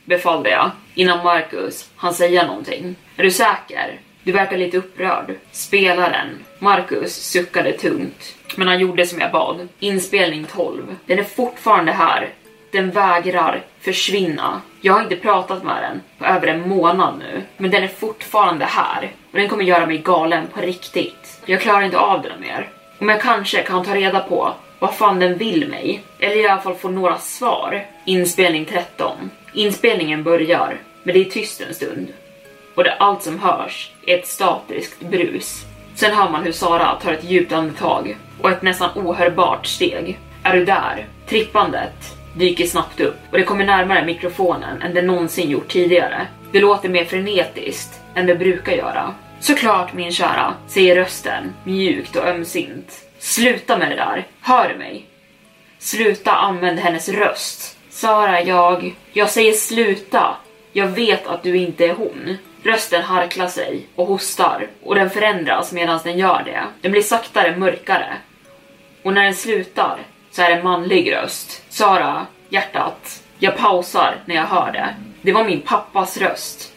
[0.05, 2.95] befallde jag innan Marcus han säga någonting.
[3.17, 3.99] Är du säker?
[4.23, 5.35] Du verkar lite upprörd.
[5.51, 6.27] Spelaren.
[6.59, 8.35] Marcus suckade tungt.
[8.55, 9.67] Men han gjorde som jag bad.
[9.79, 10.95] Inspelning 12.
[11.05, 12.29] Den är fortfarande här.
[12.71, 14.61] Den vägrar försvinna.
[14.81, 18.65] Jag har inte pratat med den på över en månad nu, men den är fortfarande
[18.65, 21.41] här och den kommer göra mig galen på riktigt.
[21.45, 22.69] Jag klarar inte av den mer.
[22.99, 26.61] Om jag kanske kan ta reda på vad fan den vill mig, eller i alla
[26.61, 27.85] fall få några svar.
[28.05, 29.29] Inspelning 13.
[29.53, 32.07] Inspelningen börjar, men det är tyst en stund.
[32.75, 35.65] Och det allt som hörs är ett statiskt brus.
[35.95, 40.19] Sen hör man hur Sara tar ett djupt andetag och ett nästan ohörbart steg.
[40.43, 41.07] Är du där?
[41.27, 46.27] Trippandet dyker snabbt upp och det kommer närmare mikrofonen än det någonsin gjort tidigare.
[46.51, 49.13] Det låter mer frenetiskt än det brukar göra.
[49.39, 53.05] Såklart min kära, säger rösten mjukt och ömsint.
[53.19, 55.05] Sluta med det där, hör du mig?
[55.79, 57.77] Sluta använda hennes röst.
[57.89, 58.95] Sara, jag...
[59.13, 60.35] Jag säger sluta.
[60.71, 62.37] Jag vet att du inte är hon.
[62.63, 66.63] Rösten harklar sig och hostar och den förändras medan den gör det.
[66.81, 68.13] Den blir saktare mörkare.
[69.03, 69.99] Och när den slutar
[70.31, 71.63] så är det en manlig röst.
[71.69, 73.23] Sara, hjärtat.
[73.39, 74.95] Jag pausar när jag hör det.
[75.21, 76.73] Det var min pappas röst.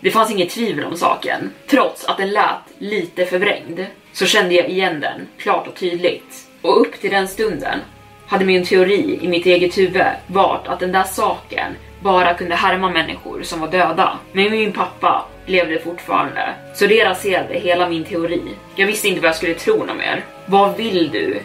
[0.00, 1.50] Det fanns inget tvivel om saken.
[1.66, 6.48] Trots att den lät lite förvrängd så kände jag igen den klart och tydligt.
[6.62, 7.78] Och upp till den stunden
[8.26, 12.90] hade min teori i mitt eget huvud varit att den där saken bara kunde härma
[12.90, 14.18] människor som var döda.
[14.32, 18.42] Men min pappa levde fortfarande, så det raserade hela min teori.
[18.74, 20.24] Jag visste inte vad jag skulle tro något mer.
[20.46, 21.40] Vad vill du?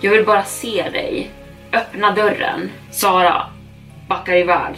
[0.00, 1.30] Jag vill bara se dig.
[1.72, 2.70] Öppna dörren.
[2.90, 3.46] Sara
[4.08, 4.74] backar iväg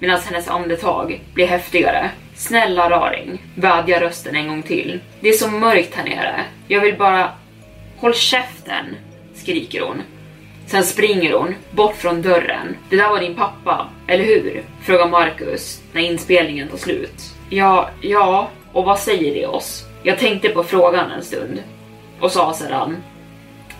[0.00, 2.10] medan hennes andetag blir häftigare.
[2.34, 5.00] Snälla raring, vädjar rösten en gång till.
[5.20, 6.40] Det är så mörkt här nere.
[6.68, 7.30] Jag vill bara...
[7.96, 8.96] Håll käften,
[9.34, 10.02] skriker hon.
[10.70, 12.76] Sen springer hon bort från dörren.
[12.90, 14.62] Det där var din pappa, eller hur?
[14.82, 17.34] Frågar Marcus när inspelningen tar slut.
[17.48, 19.84] Ja, ja, och vad säger det oss?
[20.02, 21.62] Jag tänkte på frågan en stund
[22.20, 22.96] och sa sedan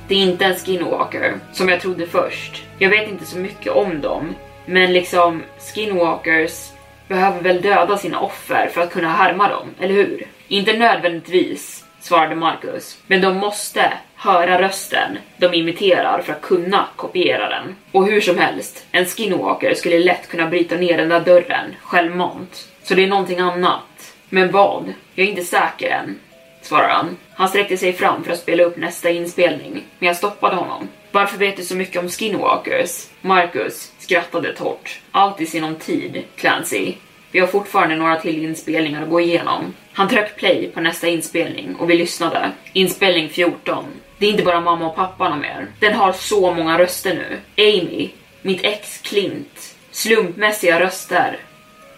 [0.08, 2.64] det är inte en skinwalker, som jag trodde först.
[2.78, 4.34] Jag vet inte så mycket om dem,
[4.66, 5.42] men liksom
[5.74, 6.68] skinwalkers
[7.08, 10.26] behöver väl döda sina offer för att kunna härma dem, eller hur?
[10.48, 17.48] Inte nödvändigtvis, svarade Marcus, men de måste höra rösten de imiterar för att kunna kopiera
[17.48, 17.76] den.
[17.92, 22.68] Och hur som helst, en skinwalker skulle lätt kunna bryta ner den där dörren självmant.
[22.82, 24.14] Så det är någonting annat.
[24.28, 24.92] Men vad?
[25.14, 26.18] Jag är inte säker än,
[26.62, 27.16] svarar han.
[27.34, 30.88] Han sträckte sig fram för att spela upp nästa inspelning, men jag stoppade honom.
[31.10, 33.06] Varför vet du så mycket om skinwalkers?
[33.20, 35.00] Marcus skrattade torrt.
[35.10, 36.94] Allt i sinom tid, Clancy.
[37.32, 39.74] Vi har fortfarande några till inspelningar att gå igenom.
[39.92, 42.50] Han tryckte play på nästa inspelning och vi lyssnade.
[42.72, 43.84] Inspelning 14.
[44.18, 45.66] Det är inte bara mamma och pappa mer.
[45.80, 47.38] Den har så många röster nu.
[47.56, 48.10] Amy,
[48.42, 51.38] mitt ex Clint, slumpmässiga röster,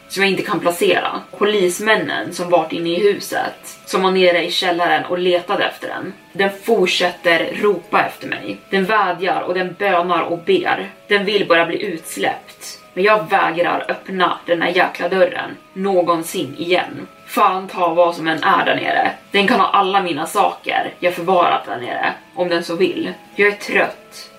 [0.08, 1.20] som jag inte kan placera.
[1.38, 6.12] Polismännen som varit inne i huset, som var nere i källaren och letade efter den.
[6.32, 8.56] Den fortsätter ropa efter mig.
[8.70, 10.90] Den vädjar och den bönar och ber.
[11.08, 12.81] Den vill bara bli utsläppt.
[12.94, 17.06] Men jag vägrar öppna den här jäkla dörren någonsin igen.
[17.26, 19.12] Fan ta vad som än är där nere.
[19.30, 23.12] Den kan ha alla mina saker jag förvarat där nere, om den så vill.
[23.36, 24.30] Jag är trött.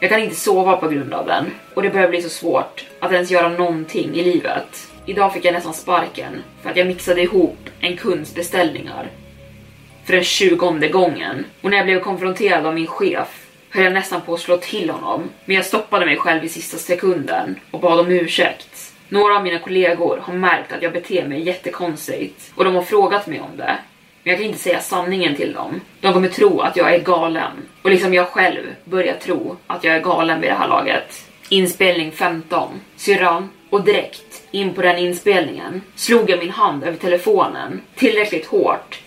[0.00, 3.12] Jag kan inte sova på grund av den och det börjar bli så svårt att
[3.12, 4.88] ens göra någonting i livet.
[5.06, 9.08] Idag fick jag nästan sparken för att jag mixade ihop en kunds beställningar
[10.04, 11.44] för den tjugonde gången.
[11.60, 14.90] Och när jag blev konfronterad av min chef höll jag nästan på att slå till
[14.90, 15.30] honom.
[15.44, 18.92] Men jag stoppade mig själv i sista sekunden och bad om ursäkt.
[19.08, 23.26] Några av mina kollegor har märkt att jag beter mig jättekonstigt och de har frågat
[23.26, 23.78] mig om det.
[24.22, 25.80] Men jag kan inte säga sanningen till dem.
[26.00, 27.52] De kommer tro att jag är galen.
[27.82, 31.24] Och liksom jag själv börjar tro att jag är galen vid det här laget.
[31.48, 32.68] Inspelning 15.
[32.96, 33.50] Syrran.
[33.70, 38.98] Och direkt in på den inspelningen slog jag min hand över telefonen tillräckligt hårt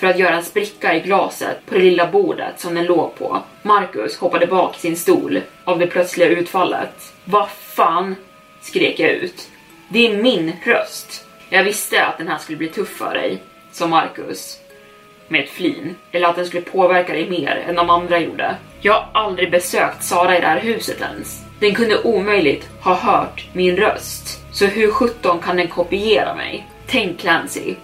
[0.00, 3.42] för att göra en spricka i glaset på det lilla bordet som den låg på.
[3.62, 7.12] Marcus hoppade bak i sin stol av det plötsliga utfallet.
[7.24, 8.16] Vad fan?
[8.60, 9.48] skrek jag ut.
[9.88, 11.26] Det är min röst.
[11.48, 14.58] Jag visste att den här skulle bli tuff för dig, sa Marcus
[15.28, 15.96] med ett flin.
[16.12, 18.56] Eller att den skulle påverka dig mer än de andra gjorde.
[18.80, 21.44] Jag har aldrig besökt Sara i det här huset ens.
[21.58, 24.40] Den kunde omöjligt ha hört min röst.
[24.52, 26.66] Så hur sjutton kan den kopiera mig?
[26.86, 27.74] Tänk Clancy.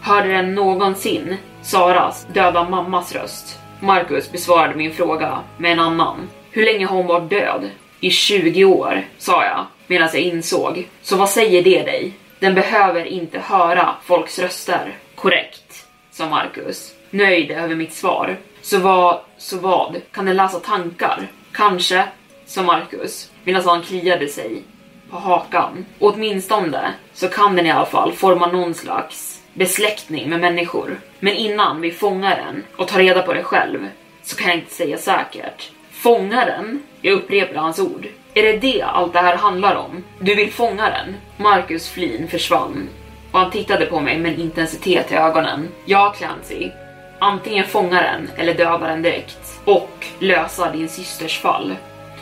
[0.00, 3.58] Hörde den någonsin Saras döda mammas röst.
[3.80, 6.28] Marcus besvarade min fråga med en annan.
[6.50, 7.70] Hur länge har hon varit död?
[8.00, 10.88] I 20 år, sa jag medan jag insåg.
[11.02, 12.12] Så vad säger det dig?
[12.38, 14.98] Den behöver inte höra folks röster.
[15.14, 18.36] Korrekt, sa Marcus, nöjd över mitt svar.
[18.62, 20.00] Så vad, så vad?
[20.12, 21.28] Kan den läsa tankar?
[21.52, 22.04] Kanske,
[22.46, 24.62] sa Marcus, medan han kliade sig
[25.10, 25.86] på hakan.
[25.98, 31.00] Åtminstone så kan den i alla fall forma någon slags besläktning med människor.
[31.18, 33.88] Men innan vi fångar den och tar reda på det själv
[34.22, 35.70] så kan jag inte säga säkert.
[35.90, 36.82] Fånga den?
[37.00, 38.06] Jag upprepar hans ord.
[38.34, 40.04] Är det det allt det här handlar om?
[40.18, 41.16] Du vill fånga den?
[41.36, 42.88] Marcus flin försvann
[43.32, 45.68] och han tittade på mig med en intensitet i ögonen.
[45.84, 46.70] Ja, Clancy.
[47.18, 49.60] Antingen fånga den eller döda den direkt.
[49.64, 51.76] Och lösa din systers fall.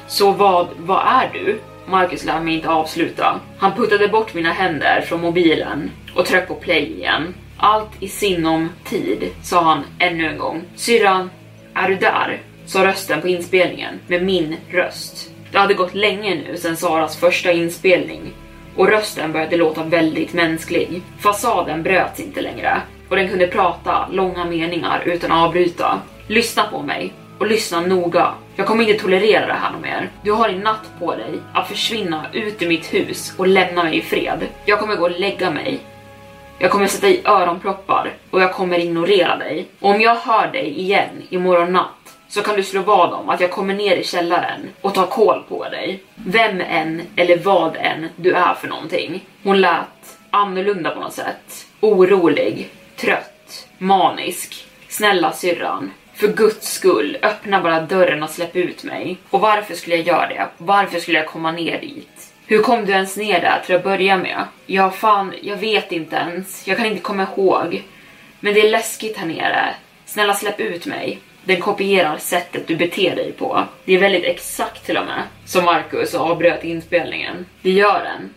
[0.07, 1.61] Så vad, vad är du?
[1.91, 3.41] Marcus lät mig inte avsluta.
[3.59, 7.35] Han puttade bort mina händer från mobilen och tryckte på play igen.
[7.57, 10.63] Allt i sinom tid, sa han ännu en gång.
[10.77, 11.31] Syrran,
[11.75, 12.41] är du där?
[12.67, 15.31] Sa rösten på inspelningen med min röst.
[15.53, 18.33] Det hade gått länge nu sedan Saras första inspelning
[18.77, 21.03] och rösten började låta väldigt mänsklig.
[21.19, 26.01] Fasaden bröts inte längre och den kunde prata långa meningar utan att avbryta.
[26.27, 28.35] Lyssna på mig och lyssna noga.
[28.59, 30.11] Jag kommer inte tolerera det här mer.
[30.23, 33.99] Du har en natt på dig att försvinna ut ur mitt hus och lämna mig
[33.99, 34.47] i fred.
[34.65, 35.79] Jag kommer gå och lägga mig.
[36.59, 39.69] Jag kommer sätta i öronproppar och jag kommer ignorera dig.
[39.81, 43.41] Och om jag hör dig igen imorgon natt så kan du slå vad om att
[43.41, 46.03] jag kommer ner i källaren och tar koll på dig.
[46.15, 49.25] Vem än eller vad än du är för någonting.
[49.43, 51.67] Hon lät annorlunda på något sätt.
[51.81, 54.67] Orolig, trött, manisk.
[54.89, 59.17] Snälla syrran, för guds skull, öppna bara dörren och släpp ut mig.
[59.31, 60.49] Och varför skulle jag göra det?
[60.59, 62.33] Varför skulle jag komma ner dit?
[62.47, 64.45] Hur kom du ens ner där till att börja med?
[64.67, 66.69] Ja, fan, jag vet inte ens.
[66.69, 67.83] Jag kan inte komma ihåg.
[68.41, 69.75] Men det är läskigt här nere.
[70.07, 71.19] Snälla släpp ut mig.
[71.45, 73.65] Den kopierar sättet du beter dig på.
[73.85, 75.23] Det är väldigt exakt till och med.
[75.45, 77.47] Som Marcus avbröt inspelningen.
[77.63, 78.35] Det gör den.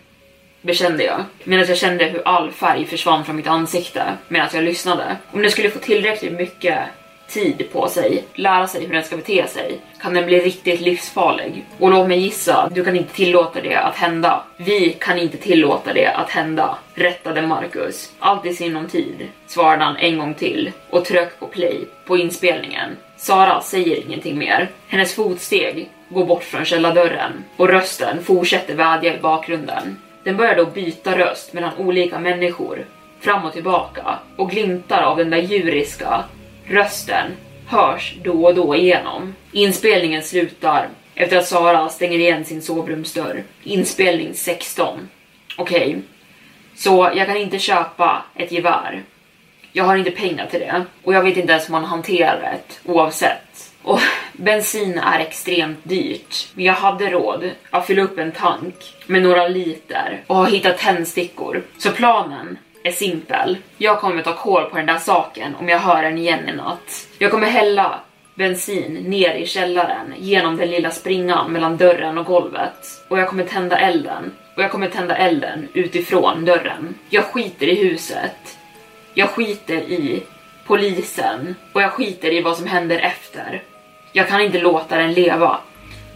[0.62, 1.24] Bekände jag.
[1.44, 5.17] Medan jag kände hur all färg försvann från mitt ansikte medan jag lyssnade.
[5.32, 6.80] Om den skulle få tillräckligt mycket
[7.32, 11.65] tid på sig, lära sig hur den ska bete sig, kan den bli riktigt livsfarlig.
[11.80, 14.44] Och låt mig gissa, du kan inte tillåta det att hända.
[14.58, 18.12] Vi kan inte tillåta det att hända, rättade Marcus.
[18.20, 22.98] Allt i sinom tid, svarade han en gång till och tryck på play på inspelningen.
[23.17, 24.70] Sara säger ingenting mer.
[24.88, 29.98] Hennes fotsteg går bort från källardörren och rösten fortsätter vädja i bakgrunden.
[30.24, 32.86] Den börjar då byta röst mellan olika människor,
[33.20, 36.24] fram och tillbaka och glimtar av den där djuriska,
[36.65, 37.32] Rösten
[37.67, 39.36] hörs då och då igenom.
[39.52, 43.43] Inspelningen slutar efter att Sara stänger igen sin sovrumsdörr.
[43.63, 45.10] Inspelning 16.
[45.58, 46.02] Okej, okay.
[46.76, 49.04] så jag kan inte köpa ett gevär.
[49.71, 52.91] Jag har inte pengar till det och jag vet inte ens hur man hanterar det
[52.91, 53.74] oavsett.
[53.84, 54.00] Och
[54.34, 58.76] bensin är extremt dyrt, men jag hade råd att fylla upp en tank
[59.08, 61.63] med några liter och ha hittat tändstickor.
[61.78, 63.58] Så planen är simpel.
[63.78, 67.08] Jag kommer ta koll på den där saken om jag hör den igen i natt.
[67.17, 68.00] Jag kommer hälla
[68.36, 73.06] bensin ner i källaren genom den lilla springan mellan dörren och golvet.
[73.08, 74.32] Och jag kommer tända elden.
[74.56, 76.96] Och jag kommer tända elden utifrån dörren.
[77.10, 78.58] Jag skiter i huset.
[79.13, 80.24] Jag skiter i
[80.65, 81.56] polisen.
[81.74, 83.62] Och jag skiter i vad som händer efter.
[84.12, 85.58] Jag kan inte låta den leva.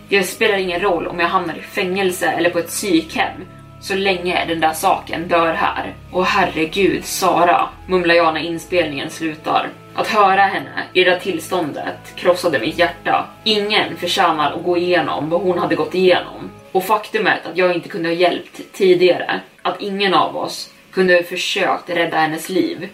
[0.09, 3.45] Det spelar ingen roll om jag hamnar i fängelse eller på ett psykhem
[3.85, 5.93] så länge den där saken dör här.
[6.11, 9.69] Och herregud, Sara, mumlar jag när inspelningen slutar.
[9.95, 13.25] Att höra henne i det där tillståndet krossade mitt hjärta.
[13.43, 16.49] Ingen förtjänar att gå igenom vad hon hade gått igenom.
[16.71, 21.23] Och faktumet att jag inte kunde ha hjälpt tidigare, att ingen av oss kunde ha
[21.23, 22.89] försökt rädda hennes liv,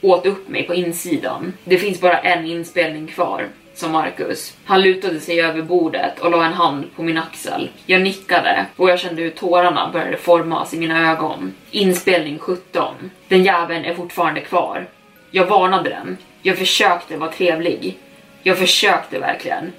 [0.00, 1.52] åt upp mig på insidan.
[1.64, 4.56] Det finns bara en inspelning kvar sa Marcus.
[4.64, 7.70] Han lutade sig över bordet och la en hand på min axel.
[7.86, 11.54] Jag nickade och jag kände hur tårarna började formas i mina ögon.
[11.70, 12.94] Inspelning 17.
[13.28, 14.86] Den jäveln är fortfarande kvar.
[15.30, 16.16] Jag varnade den.
[16.42, 17.98] Jag försökte vara trevlig.
[18.42, 19.72] Jag försökte verkligen.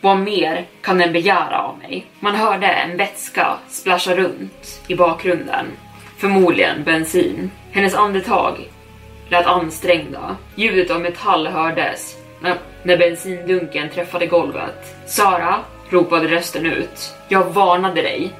[0.00, 2.06] Vad mer kan den begära av mig?
[2.20, 5.66] Man hörde en vätska splasha runt i bakgrunden.
[6.18, 7.50] Förmodligen bensin.
[7.72, 8.68] Hennes andetag
[9.28, 10.36] lät ansträngda.
[10.54, 12.17] Ljudet av metall hördes
[12.82, 14.96] när bensindunken träffade golvet.
[15.06, 15.58] Sara,
[15.90, 17.14] ropade rösten ut.
[17.28, 18.32] Jag varnade dig,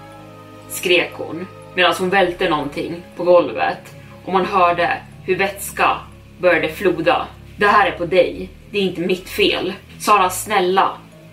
[0.68, 3.94] skrek hon medan hon välte någonting på golvet
[4.24, 5.96] och man hörde hur vätska
[6.38, 7.26] började floda.
[7.56, 9.72] Det här är på dig, det är inte mitt fel.
[10.00, 10.90] Sara, snälla,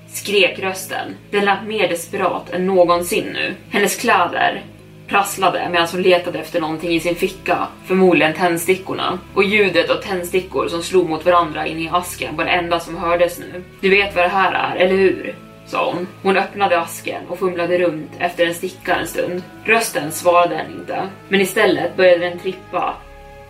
[0.07, 1.15] skrek rösten.
[1.31, 3.53] Den lät mer desperat än någonsin nu.
[3.69, 4.63] Hennes kläder
[5.07, 9.19] prasslade medan hon letade efter någonting i sin ficka, förmodligen tändstickorna.
[9.33, 12.97] Och ljudet av tändstickor som slog mot varandra inne i asken var det enda som
[12.97, 13.63] hördes nu.
[13.81, 15.35] Du vet vad det här är, eller hur?
[15.67, 16.07] sa hon.
[16.23, 19.43] Hon öppnade asken och fumlade runt efter en sticka en stund.
[19.63, 22.93] Rösten svarade henne inte, men istället började den trippa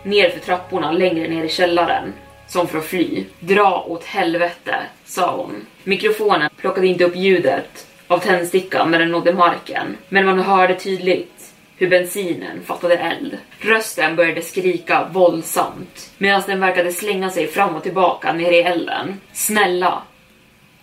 [0.02, 2.12] ner för trapporna längre ner i källaren,
[2.46, 3.24] som för att fly.
[3.40, 5.66] Dra åt helvete, sa hon.
[5.84, 11.35] Mikrofonen plockade inte upp ljudet av tändstickan när den nådde marken, men man hörde tydligt
[11.76, 13.38] hur bensinen fattade eld.
[13.60, 19.20] Rösten började skrika våldsamt medan den verkade slänga sig fram och tillbaka ner i elden.
[19.32, 20.02] Snälla!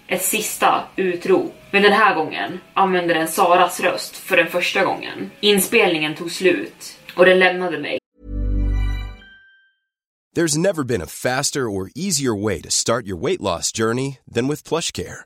[0.08, 1.56] Ett sista utrop.
[1.72, 5.32] Men den här gången använde den Saras röst för den första gången.
[5.40, 8.00] Inspelningen tog slut och den lämnade mig
[10.36, 14.48] There's never been a faster or easier way to start your weight loss journey than
[14.48, 15.26] with PlushCare.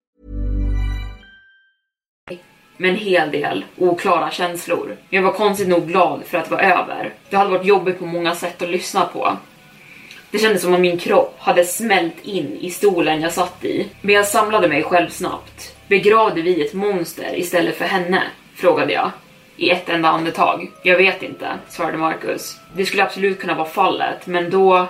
[2.81, 4.97] Med en hel del oklara känslor.
[5.09, 7.13] Jag var konstigt nog glad för att det var över.
[7.29, 9.37] Det hade varit jobbigt på många sätt att lyssna på.
[10.31, 13.87] Det kändes som om min kropp hade smält in i stolen jag satt i.
[14.01, 15.75] Men jag samlade mig själv snabbt.
[15.87, 18.23] Begravde vi ett monster istället för henne?
[18.55, 19.11] Frågade jag.
[19.57, 20.71] I ett enda andetag.
[20.83, 22.59] Jag vet inte, svarade Marcus.
[22.75, 24.87] Det skulle absolut kunna vara fallet, men då...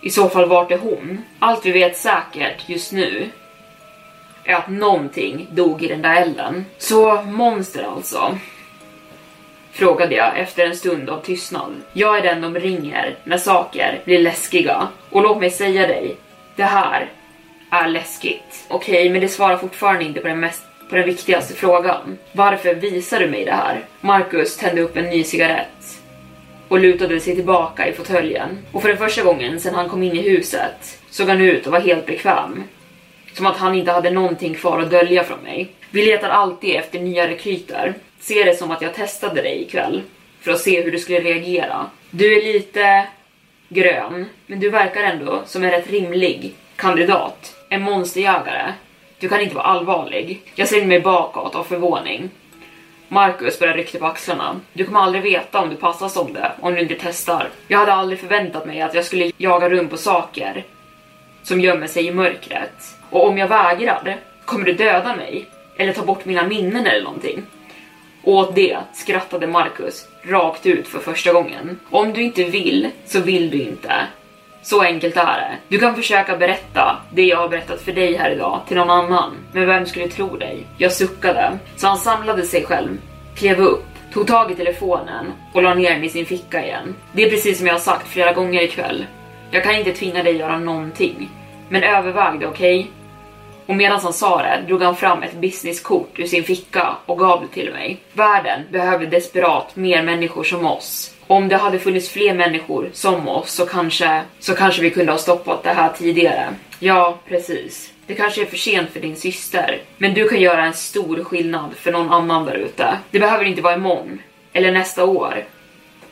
[0.00, 1.22] I så fall vart är hon?
[1.38, 3.30] Allt vi vet säkert just nu
[4.46, 6.64] är att någonting dog i den där elden.
[6.78, 8.38] Så monster alltså?
[9.72, 11.74] Frågade jag efter en stund av tystnad.
[11.92, 14.88] Jag är den de ringer när saker blir läskiga.
[15.10, 16.16] Och låt mig säga dig,
[16.56, 17.10] det här
[17.70, 18.66] är läskigt.
[18.68, 22.18] Okej, okay, men det svarar fortfarande inte på den, mest, på den viktigaste frågan.
[22.32, 23.84] Varför visar du mig det här?
[24.00, 26.00] Marcus tände upp en ny cigarett
[26.68, 28.58] och lutade sig tillbaka i fåtöljen.
[28.72, 31.72] Och för den första gången sedan han kom in i huset såg han ut att
[31.72, 32.62] vara helt bekväm.
[33.36, 35.68] Som att han inte hade någonting kvar att dölja från mig.
[35.90, 37.94] Vi letar alltid efter nya rekryter.
[38.20, 40.02] Se det som att jag testade dig ikväll.
[40.40, 41.90] För att se hur du skulle reagera.
[42.10, 43.06] Du är lite
[43.68, 47.54] grön, men du verkar ändå som en rätt rimlig kandidat.
[47.68, 48.72] En monsterjägare.
[49.18, 50.40] Du kan inte vara allvarlig.
[50.54, 52.30] Jag slängde mig bakåt av förvåning.
[53.08, 54.60] Marcus började rycka på axlarna.
[54.72, 57.48] Du kommer aldrig veta om du passar som det, om du inte testar.
[57.68, 60.64] Jag hade aldrig förväntat mig att jag skulle jaga runt på saker
[61.42, 62.96] som gömmer sig i mörkret.
[63.16, 65.46] Och om jag vägrar, kommer du döda mig?
[65.76, 67.42] Eller ta bort mina minnen eller någonting?
[68.22, 71.80] Och åt det skrattade Marcus rakt ut för första gången.
[71.90, 73.92] Om du inte vill, så vill du inte.
[74.62, 75.56] Så enkelt är det.
[75.68, 79.36] Du kan försöka berätta det jag har berättat för dig här idag till någon annan,
[79.52, 80.66] men vem skulle tro dig?
[80.78, 82.98] Jag suckade, så han samlade sig själv,
[83.36, 86.94] klev upp, tog tag i telefonen och la ner den i sin ficka igen.
[87.12, 89.06] Det är precis som jag har sagt flera gånger ikväll.
[89.50, 91.30] Jag kan inte tvinga dig göra någonting,
[91.68, 92.80] men överväg det, okej?
[92.80, 92.95] Okay?
[93.66, 97.40] Och medan han sa det drog han fram ett businesskort ur sin ficka och gav
[97.40, 98.00] det till mig.
[98.12, 101.14] Världen behöver desperat mer människor som oss.
[101.26, 105.18] Om det hade funnits fler människor som oss så kanske, så kanske vi kunde ha
[105.18, 106.54] stoppat det här tidigare.
[106.78, 107.92] Ja, precis.
[108.06, 111.74] Det kanske är för sent för din syster, men du kan göra en stor skillnad
[111.76, 112.98] för någon annan där ute.
[113.10, 115.44] Det behöver inte vara imorgon eller nästa år.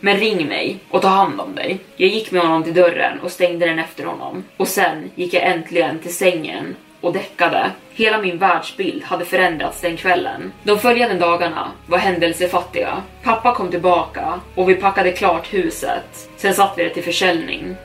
[0.00, 1.78] Men ring mig och ta hand om dig.
[1.96, 4.44] Jag gick med honom till dörren och stängde den efter honom.
[4.56, 7.70] Och sen gick jag äntligen till sängen och däckade.
[7.94, 10.52] Hela min världsbild hade förändrats den kvällen.
[10.62, 13.02] De följande dagarna var händelsefattiga.
[13.22, 16.28] Pappa kom tillbaka och vi packade klart huset.
[16.36, 17.76] Sen satt vi det till försäljning.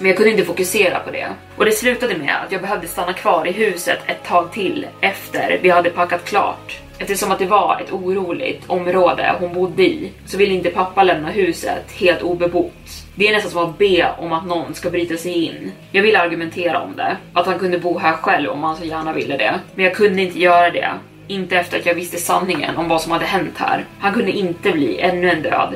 [0.00, 1.26] Men jag kunde inte fokusera på det.
[1.56, 5.58] Och det slutade med att jag behövde stanna kvar i huset ett tag till efter
[5.62, 6.80] vi hade packat klart.
[6.98, 11.30] Eftersom att det var ett oroligt område hon bodde i så ville inte pappa lämna
[11.30, 12.72] huset helt obebott.
[13.14, 15.72] Det är nästan som att be om att någon ska bryta sig in.
[15.92, 19.12] Jag ville argumentera om det, att han kunde bo här själv om han så gärna
[19.12, 19.60] ville det.
[19.74, 20.90] Men jag kunde inte göra det.
[21.26, 23.84] Inte efter att jag visste sanningen om vad som hade hänt här.
[23.98, 25.74] Han kunde inte bli ännu en död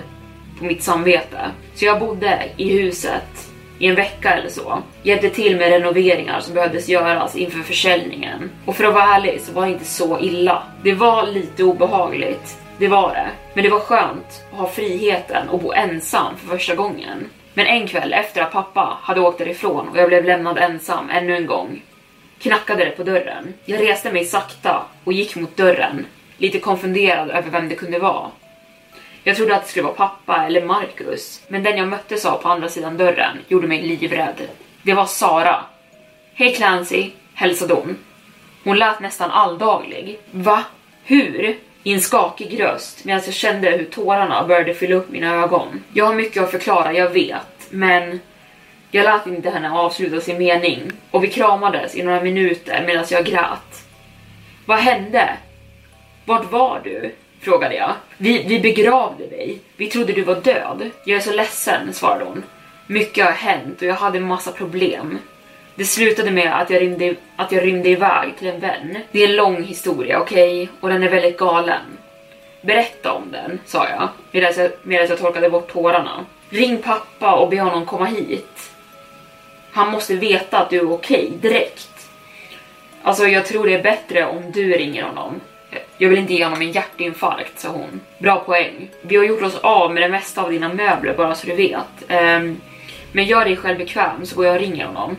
[0.58, 1.38] på mitt samvete.
[1.74, 3.45] Så jag bodde i huset
[3.78, 4.82] i en vecka eller så.
[5.02, 8.50] Hjälpte till med renoveringar som behövdes göras inför försäljningen.
[8.64, 10.62] Och för att vara ärlig så var det inte så illa.
[10.82, 13.28] Det var lite obehagligt, det var det.
[13.54, 17.30] Men det var skönt att ha friheten och bo ensam för första gången.
[17.54, 21.36] Men en kväll efter att pappa hade åkt därifrån och jag blev lämnad ensam ännu
[21.36, 21.82] en gång
[22.38, 23.54] knackade det på dörren.
[23.64, 26.06] Jag reste mig sakta och gick mot dörren,
[26.38, 28.30] lite konfunderad över vem det kunde vara.
[29.26, 32.48] Jag trodde att det skulle vara pappa eller Marcus, men den jag möttes av på
[32.48, 34.48] andra sidan dörren gjorde mig livrädd.
[34.82, 35.64] Det var Sara.
[36.34, 37.96] Hej Clancy, hälsade hon.
[38.64, 40.18] Hon lät nästan alldaglig.
[40.30, 40.64] Va?
[41.04, 41.56] Hur?
[41.82, 45.84] I en skakig röst medan jag kände hur tårarna började fylla upp mina ögon.
[45.92, 48.20] Jag har mycket att förklara, jag vet, men
[48.90, 53.24] jag lät inte henne avsluta sin mening och vi kramades i några minuter medan jag
[53.24, 53.86] grät.
[54.66, 55.36] Vad hände?
[56.24, 57.14] Vart var du?
[57.46, 57.92] Frågade jag.
[58.18, 59.58] Vi, vi begravde dig.
[59.76, 60.90] Vi trodde du var död.
[61.04, 62.42] Jag är så ledsen, svarade hon.
[62.86, 65.18] Mycket har hänt och jag hade massa problem.
[65.74, 68.96] Det slutade med att jag, rymde, att jag rymde iväg till en vän.
[69.12, 70.62] Det är en lång historia, okej?
[70.62, 70.74] Okay?
[70.80, 71.82] Och den är väldigt galen.
[72.60, 76.26] Berätta om den, sa jag medan jag, medan jag torkade bort tårarna.
[76.50, 78.70] Ring pappa och be honom komma hit.
[79.72, 82.08] Han måste veta att du är okej okay, direkt.
[83.02, 85.40] Alltså, jag tror det är bättre om du ringer honom.
[85.98, 88.00] Jag vill inte ge honom en hjärtinfarkt, sa hon.
[88.18, 88.90] Bra poäng.
[89.02, 92.10] Vi har gjort oss av med det mesta av dina möbler bara så du vet.
[92.10, 92.60] Um,
[93.12, 95.16] men gör dig själv bekväm så går jag och ringer honom.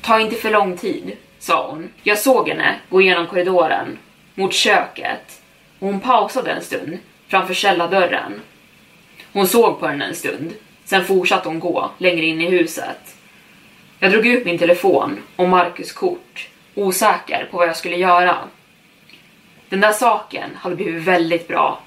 [0.00, 1.88] Ta inte för lång tid, sa hon.
[2.02, 3.98] Jag såg henne gå igenom korridoren
[4.34, 5.42] mot köket
[5.78, 8.40] och hon pausade en stund framför källardörren.
[9.32, 10.52] Hon såg på henne en stund,
[10.84, 13.16] sen fortsatte hon gå längre in i huset.
[13.98, 18.36] Jag drog ut min telefon och Marcus kort, osäker på vad jag skulle göra.
[19.72, 21.80] Den där saken hade blivit väldigt bra.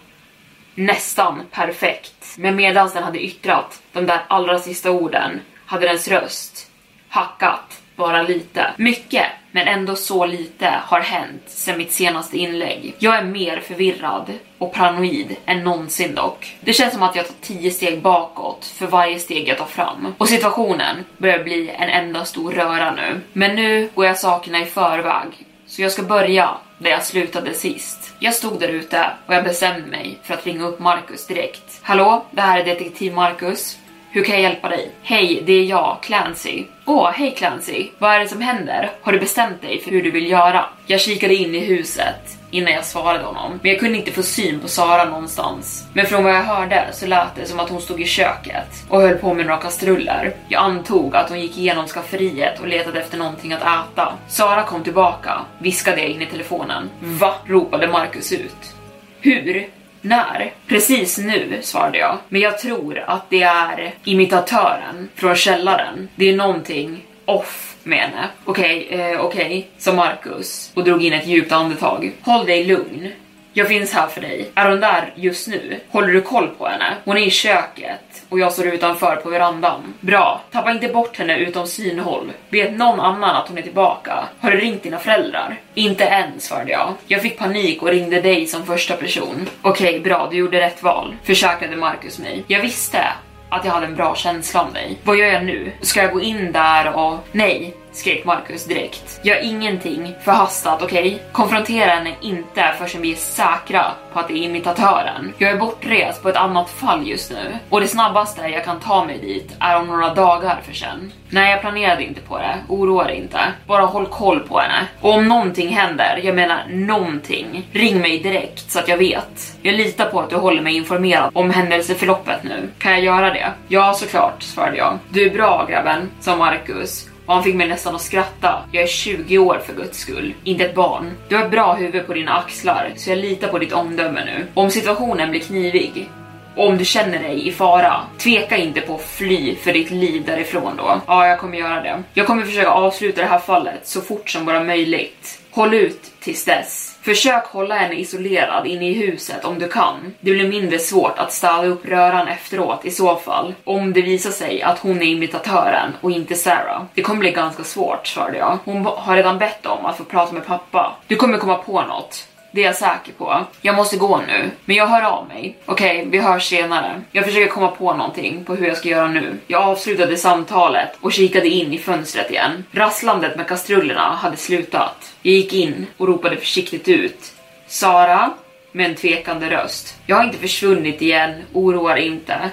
[0.75, 2.36] Nästan perfekt.
[2.38, 6.71] Men medan den hade yttrat de där allra sista orden hade dens röst
[7.09, 8.71] hackat bara lite.
[8.77, 12.95] Mycket, men ändå så lite har hänt sedan mitt senaste inlägg.
[12.99, 16.57] Jag är mer förvirrad och paranoid än någonsin dock.
[16.61, 20.13] Det känns som att jag tar tio steg bakåt för varje steg jag tar fram.
[20.17, 23.21] Och situationen börjar bli en enda stor röra nu.
[23.33, 25.44] Men nu går jag sakerna i förväg,
[25.76, 28.13] så jag ska börja där jag slutade sist.
[28.19, 31.80] Jag stod där ute och jag bestämde mig för att ringa upp Marcus direkt.
[31.82, 33.78] Hallå, det här är detektiv Marcus.
[34.09, 34.91] Hur kan jag hjälpa dig?
[35.01, 36.63] Hej, det är jag, Clancy.
[36.86, 37.89] Åh, hej Clancy.
[37.97, 38.91] Vad är det som händer?
[39.01, 40.65] Har du bestämt dig för hur du vill göra?
[40.86, 44.59] Jag kikade in i huset innan jag svarade honom, men jag kunde inte få syn
[44.59, 45.87] på Sara någonstans.
[45.93, 49.01] Men från vad jag hörde så lät det som att hon stod i köket och
[49.01, 50.35] höll på med några kastruller.
[50.47, 54.13] Jag antog att hon gick igenom skafferiet och letade efter någonting att äta.
[54.27, 56.89] Sara kom tillbaka, viskade jag in i telefonen.
[56.99, 57.33] Va?
[57.45, 58.75] ropade Marcus ut.
[59.19, 59.67] Hur?
[60.01, 60.53] När?
[60.67, 62.17] Precis nu, svarade jag.
[62.29, 66.07] Men jag tror att det är imitatören från källaren.
[66.15, 68.29] Det är någonting off med henne.
[68.45, 72.11] Okej, okay, eh, okej, okay, sa Marcus och drog in ett djupt andetag.
[72.21, 73.11] Håll dig lugn.
[73.57, 74.51] Jag finns här för dig.
[74.55, 75.79] Är hon där just nu?
[75.89, 76.93] Håller du koll på henne?
[77.05, 79.93] Hon är i köket och jag står utanför på verandan.
[79.99, 82.31] Bra, tappa inte bort henne utom synhåll.
[82.49, 84.23] Vet någon annan att hon är tillbaka?
[84.39, 85.59] Har du ringt dina föräldrar?
[85.73, 86.93] Inte än, svarade jag.
[87.07, 89.49] Jag fick panik och ringde dig som första person.
[89.61, 92.43] Okej, bra, du gjorde rätt val, försäkrade Marcus mig.
[92.47, 93.03] Jag visste
[93.49, 94.97] att jag hade en bra känsla om dig.
[95.03, 95.71] Vad gör jag nu?
[95.81, 97.19] Ska jag gå in där och...
[97.31, 99.19] Nej, skrek Marcus direkt.
[99.23, 101.07] Gör ingenting förhastat, okej?
[101.07, 101.19] Okay?
[101.31, 105.33] Konfrontera henne inte förrän vi är säkra på att det är imitatören.
[105.37, 109.05] Jag är bortrest på ett annat fall just nu och det snabbaste jag kan ta
[109.05, 111.11] mig dit är om några dagar för sen.
[111.29, 112.55] Nej, jag planerade inte på det.
[112.67, 113.39] Oroa dig inte.
[113.67, 114.87] Bara håll koll på henne.
[115.01, 119.57] Och om någonting händer, jag menar någonting, ring mig direkt så att jag vet.
[119.61, 122.69] Jag litar på att du håller mig informerad om händelseförloppet nu.
[122.77, 123.53] Kan jag göra det?
[123.67, 124.99] Ja, såklart, svarade jag.
[125.09, 128.61] Du är bra grabben, sa Marcus och han fick mig nästan att skratta.
[128.71, 131.11] Jag är 20 år för guds skull, inte ett barn.
[131.28, 134.47] Du har ett bra huvud på dina axlar, så jag litar på ditt omdöme nu.
[134.53, 136.09] Om situationen blir knivig,
[136.55, 140.73] om du känner dig i fara, tveka inte på att fly för ditt liv därifrån
[140.78, 141.01] då.
[141.07, 142.03] Ja, jag kommer göra det.
[142.13, 145.41] Jag kommer försöka avsluta det här fallet så fort som bara möjligt.
[145.51, 146.94] Håll ut tills dess.
[147.05, 150.13] Försök hålla henne isolerad inne i huset om du kan.
[150.19, 153.53] Det blir mindre svårt att städa upp röran efteråt i så fall.
[153.63, 156.83] Om det visar sig att hon är imitatören och inte Sarah.
[156.93, 158.57] Det kommer bli ganska svårt, svarade jag.
[158.65, 160.95] Hon har redan bett om att få prata med pappa.
[161.07, 162.27] Du kommer komma på något.
[162.55, 163.45] Det är jag säker på.
[163.61, 165.57] Jag måste gå nu, men jag hör av mig.
[165.65, 167.01] Okej, okay, vi hörs senare.
[167.11, 169.37] Jag försöker komma på någonting på hur jag ska göra nu.
[169.47, 172.65] Jag avslutade samtalet och kikade in i fönstret igen.
[172.71, 175.13] Rasslandet med kastrullerna hade slutat.
[175.21, 177.33] Jag gick in och ropade försiktigt ut.
[177.67, 178.31] Sara?
[178.71, 179.97] Med en tvekande röst.
[180.05, 182.49] Jag har inte försvunnit igen, oroa dig inte.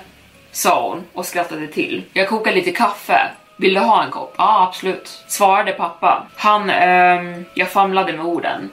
[0.52, 2.02] Sa hon och skrattade till.
[2.12, 4.34] Jag kokade lite kaffe vill du ha en kopp?
[4.38, 5.24] Ja, absolut.
[5.26, 6.26] Svarade pappa.
[6.36, 8.70] Han, ehm, jag famlade med orden.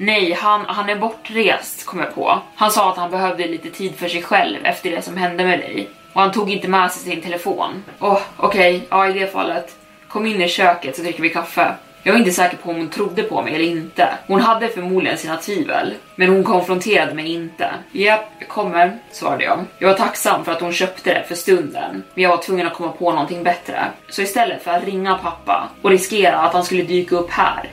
[0.00, 2.40] Nej, han, han är bortrest kom jag på.
[2.54, 5.58] Han sa att han behövde lite tid för sig själv efter det som hände med
[5.58, 5.90] dig.
[6.12, 7.84] Och han tog inte med sig sin telefon.
[7.98, 8.86] Åh, oh, okej, okay.
[8.90, 9.76] ja i det fallet.
[10.08, 11.74] Kom in i köket så dricker vi kaffe.
[12.02, 14.08] Jag var inte säker på om hon trodde på mig eller inte.
[14.26, 17.70] Hon hade förmodligen sina tvivel, men hon konfronterade mig inte.
[17.92, 19.64] Japp, jag kommer, svarade jag.
[19.78, 22.74] Jag var tacksam för att hon köpte det för stunden, men jag var tvungen att
[22.74, 23.84] komma på någonting bättre.
[24.08, 27.70] Så istället för att ringa pappa och riskera att han skulle dyka upp här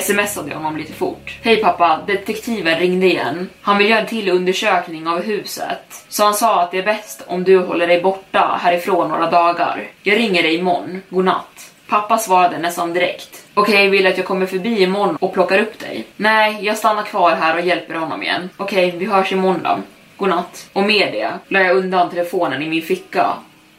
[0.00, 1.38] smsade honom lite fort.
[1.42, 3.48] Hej pappa, detektiven ringde igen.
[3.60, 6.04] Han vill göra en till undersökning av huset.
[6.08, 9.88] Så han sa att det är bäst om du håller dig borta härifrån några dagar.
[10.02, 11.02] Jag ringer dig imorgon.
[11.08, 11.72] Godnatt.
[11.88, 13.46] Pappa svarade nästan direkt.
[13.54, 16.06] Okej, okay, vill att jag kommer förbi imorgon och plockar upp dig?
[16.16, 18.50] Nej, jag stannar kvar här och hjälper honom igen.
[18.56, 19.78] Okej, okay, vi hörs imorgon då.
[20.16, 20.70] Godnatt.
[20.72, 23.32] Och med det la jag undan telefonen i min ficka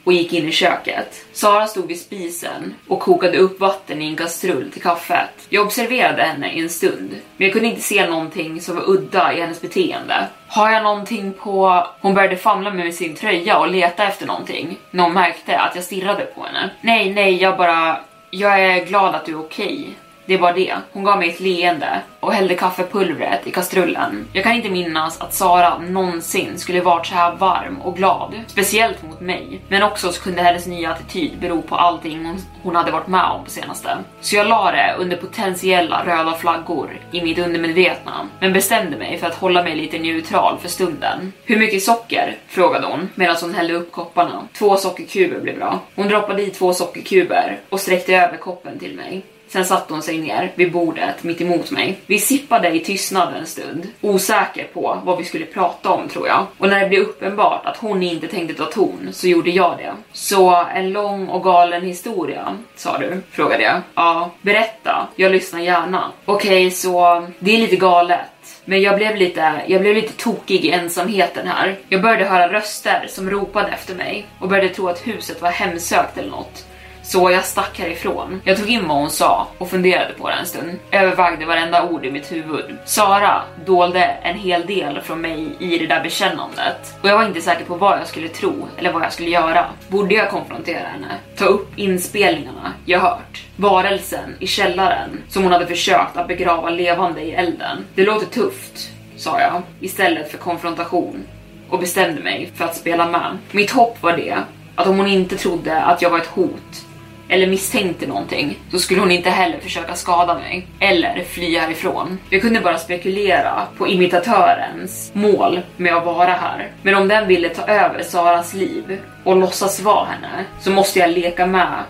[0.03, 1.25] och gick in i köket.
[1.33, 5.29] Sara stod vid spisen och kokade upp vatten i en kastrull till kaffet.
[5.49, 9.33] Jag observerade henne i en stund, men jag kunde inte se någonting som var udda
[9.33, 10.27] i hennes beteende.
[10.47, 11.87] Har jag någonting på...
[12.01, 14.77] Hon började famla med sin tröja och leta efter någonting.
[14.91, 16.69] när hon märkte att jag stirrade på henne.
[16.81, 17.97] Nej, nej, jag bara...
[18.31, 19.65] Jag är glad att du är okej.
[19.65, 19.93] Okay.
[20.29, 20.75] Det var det.
[20.93, 24.27] Hon gav mig ett leende och hällde kaffepulvret i kastrullen.
[24.33, 28.33] Jag kan inte minnas att Sara någonsin skulle varit så här varm och glad.
[28.47, 29.61] Speciellt mot mig.
[29.67, 33.25] Men också så kunde hennes nya attityd bero på allting hon, hon hade varit med
[33.25, 33.97] om på senaste.
[34.21, 38.27] Så jag la det under potentiella röda flaggor i mitt undermedvetna.
[38.39, 41.33] Men bestämde mig för att hålla mig lite neutral för stunden.
[41.45, 42.37] Hur mycket socker?
[42.47, 44.47] frågade hon medan hon hällde upp kopparna.
[44.53, 45.79] Två sockerkuber blir bra.
[45.95, 49.25] Hon droppade i två sockerkuber och sträckte över koppen till mig.
[49.49, 51.99] Sen satte hon sig ner vid bordet mitt emot mig.
[52.05, 56.45] Vi sippade i tystnad en stund, osäker på vad vi skulle prata om tror jag.
[56.57, 59.93] Och när det blev uppenbart att hon inte tänkte ta ton så gjorde jag det.
[60.11, 63.21] Så en lång och galen historia, sa du?
[63.31, 63.81] Frågade jag.
[63.95, 65.07] Ja, berätta.
[65.15, 66.11] Jag lyssnar gärna.
[66.25, 68.19] Okej, okay, så det är lite galet.
[68.65, 71.77] Men jag blev, lite, jag blev lite tokig i ensamheten här.
[71.89, 76.17] Jag började höra röster som ropade efter mig och började tro att huset var hemsökt
[76.17, 76.65] eller något.
[77.09, 78.41] Så jag stack härifrån.
[78.43, 80.79] Jag tog in vad hon sa och funderade på det en stund.
[80.91, 82.77] Övervägde varenda ord i mitt huvud.
[82.85, 86.95] Sara dolde en hel del från mig i det där bekännandet.
[87.01, 89.65] Och jag var inte säker på vad jag skulle tro eller vad jag skulle göra.
[89.87, 91.07] Borde jag konfrontera henne?
[91.37, 93.43] Ta upp inspelningarna jag hört?
[93.55, 97.85] Varelsen i källaren som hon hade försökt att begrava levande i elden.
[97.95, 101.23] Det låter tufft, sa jag istället för konfrontation
[101.69, 103.37] och bestämde mig för att spela med.
[103.51, 104.37] Mitt hopp var det
[104.75, 106.85] att om hon inte trodde att jag var ett hot
[107.29, 112.17] eller misstänkte någonting så skulle hon inte heller försöka skada mig eller fly härifrån.
[112.29, 116.71] Jag kunde bara spekulera på imitatörens mål med att vara här.
[116.81, 121.09] Men om den ville ta över Saras liv och låtsas vara henne så måste jag
[121.09, 121.83] leka med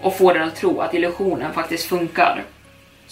[0.00, 2.42] och få den att tro att illusionen faktiskt funkar.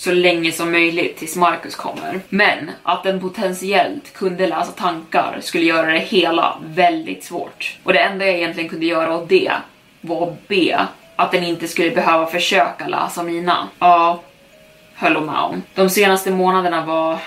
[0.01, 2.21] så länge som möjligt tills Marcus kommer.
[2.29, 7.79] Men att den potentiellt kunde läsa tankar skulle göra det hela väldigt svårt.
[7.83, 9.53] Och det enda jag egentligen kunde göra åt det
[10.01, 10.87] var att be
[11.21, 13.69] att den inte skulle behöva försöka läsa mina.
[13.79, 14.21] Ja,
[14.95, 15.63] höll hon med om.
[15.75, 17.19] De senaste månaderna var,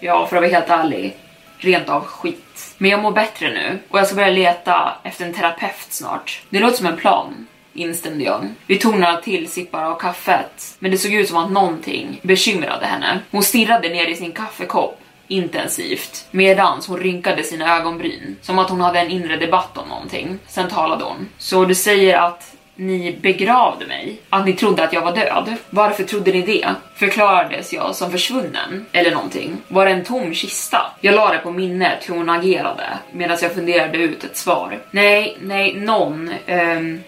[0.00, 1.16] ja för att vara helt ärlig,
[1.58, 2.74] rent av skit.
[2.78, 6.42] Men jag mår bättre nu och jag ska börja leta efter en terapeut snart.
[6.50, 8.48] Det låter som en plan instämde jag.
[8.66, 12.86] Vi tog några till sippar av kaffet, men det såg ut som att någonting bekymrade
[12.86, 13.18] henne.
[13.30, 18.80] Hon stirrade ner i sin kaffekopp intensivt medans hon rynkade sina ögonbryn som att hon
[18.80, 20.38] hade en inre debatt om någonting.
[20.46, 21.28] Sen talade hon.
[21.38, 24.20] Så du säger att ni begravde mig?
[24.30, 25.54] Att ni trodde att jag var död?
[25.70, 26.68] Varför trodde ni det?
[26.94, 28.86] Förklarades jag som försvunnen?
[28.92, 29.56] Eller någonting?
[29.68, 30.78] Var det en tom kista?
[31.00, 34.78] Jag la det på minnet hur hon agerade medan jag funderade ut ett svar.
[34.90, 37.02] Nej, nej, någon, ehm,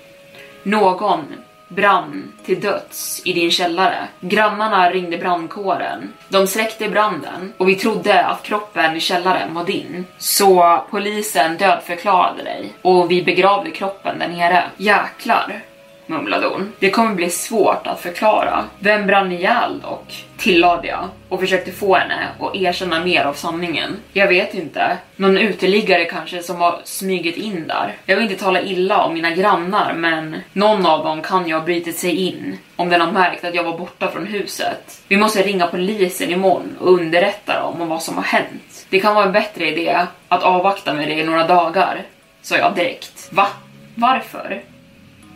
[0.63, 1.25] någon
[1.69, 4.09] brann till döds i din källare.
[4.21, 6.13] Grannarna ringde brandkåren.
[6.29, 10.07] De släckte branden och vi trodde att kroppen i källaren var din.
[10.19, 14.65] Så polisen dödförklarade dig och vi begravde kroppen där nere.
[14.77, 15.63] Jäklar
[16.07, 16.73] mumlade hon.
[16.79, 18.65] Det kommer bli svårt att förklara.
[18.79, 20.25] Vem brann ihjäl dock?
[20.37, 23.97] Tillade jag och försökte få henne att erkänna mer av sanningen.
[24.13, 24.97] Jag vet inte.
[25.17, 27.95] Någon uteliggare kanske som har smugit in där.
[28.07, 31.61] Jag vill inte tala illa om mina grannar men någon av dem kan ju ha
[31.61, 35.03] brutit sig in om den har märkt att jag var borta från huset.
[35.09, 38.87] Vi måste ringa polisen imorgon och underrätta dem om vad som har hänt.
[38.89, 42.03] Det kan vara en bättre idé att avvakta med det i några dagar,
[42.43, 43.29] sa jag direkt.
[43.33, 43.49] Va?
[43.95, 44.63] Varför?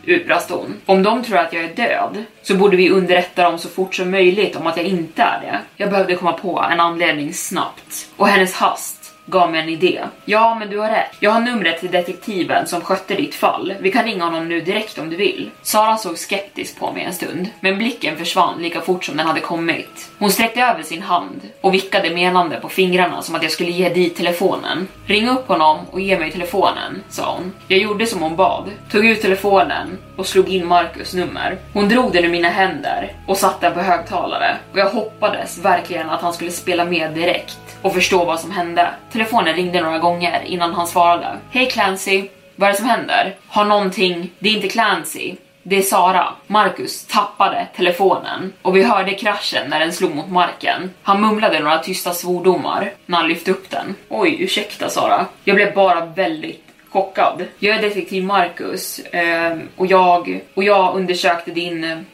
[0.05, 0.81] Utbrast hon.
[0.87, 4.11] Om de tror att jag är död så borde vi underrätta dem så fort som
[4.11, 5.61] möjligt om att jag inte är det.
[5.77, 9.00] Jag behövde komma på en anledning snabbt och hennes hast
[9.31, 10.01] gav mig en idé.
[10.25, 11.17] Ja, men du har rätt.
[11.21, 13.75] Jag har numret till detektiven som skötte ditt fall.
[13.81, 15.51] Vi kan ringa honom nu direkt om du vill.
[15.63, 19.41] Sara såg skeptiskt på mig en stund, men blicken försvann lika fort som den hade
[19.41, 20.11] kommit.
[20.19, 23.89] Hon sträckte över sin hand och vickade menande på fingrarna som att jag skulle ge
[23.89, 24.89] dit telefonen.
[25.07, 27.53] Ring upp honom och ge mig telefonen, sa hon.
[27.69, 31.59] Jag gjorde som hon bad, tog ut telefonen och slog in Marcus nummer.
[31.73, 36.11] Hon drog den ur mina händer och satte den på högtalare och jag hoppades verkligen
[36.11, 38.91] att han skulle spela med direkt och förstå vad som hände.
[39.13, 41.37] Telefonen ringde några gånger innan han svarade.
[41.51, 43.37] Hej Clancy, vad är det som händer?
[43.49, 44.31] Har någonting...
[44.39, 45.37] Det är inte Clancy.
[45.63, 46.29] Det är Sara.
[46.47, 50.91] Marcus tappade telefonen och vi hörde kraschen när den slog mot marken.
[51.03, 53.95] Han mumlade några tysta svordomar när han lyfte upp den.
[54.09, 55.27] Oj, ursäkta Sara.
[55.45, 57.45] Jag blev bara väldigt chockad.
[57.59, 62.07] Jag är detektiv Marcus ehm, och, jag, och jag undersökte din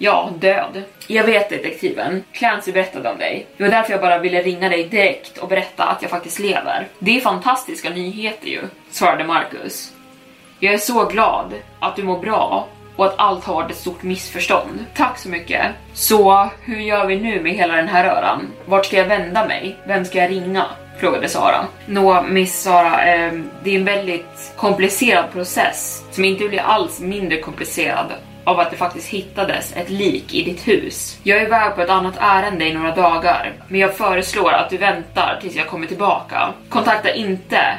[0.00, 0.82] Ja, död.
[1.06, 2.24] Jag vet detektiven.
[2.32, 3.46] Clancy berättade om dig.
[3.56, 6.88] Det var därför jag bara ville ringa dig direkt och berätta att jag faktiskt lever.
[6.98, 9.92] Det är fantastiska nyheter ju, svarade Marcus.
[10.60, 14.02] Jag är så glad att du mår bra och att allt har varit ett stort
[14.02, 14.84] missförstånd.
[14.94, 15.66] Tack så mycket.
[15.94, 18.46] Så hur gör vi nu med hela den här röran?
[18.66, 19.76] Vart ska jag vända mig?
[19.86, 20.64] Vem ska jag ringa?
[21.00, 21.66] Frågade Sara.
[21.86, 23.32] Nå, Miss Sara, eh,
[23.64, 28.12] det är en väldigt komplicerad process som inte blir alls mindre komplicerad
[28.48, 31.18] av att det faktiskt hittades ett lik i ditt hus.
[31.22, 34.76] Jag är iväg på ett annat ärende i några dagar, men jag föreslår att du
[34.76, 36.52] väntar tills jag kommer tillbaka.
[36.68, 37.78] Kontakta inte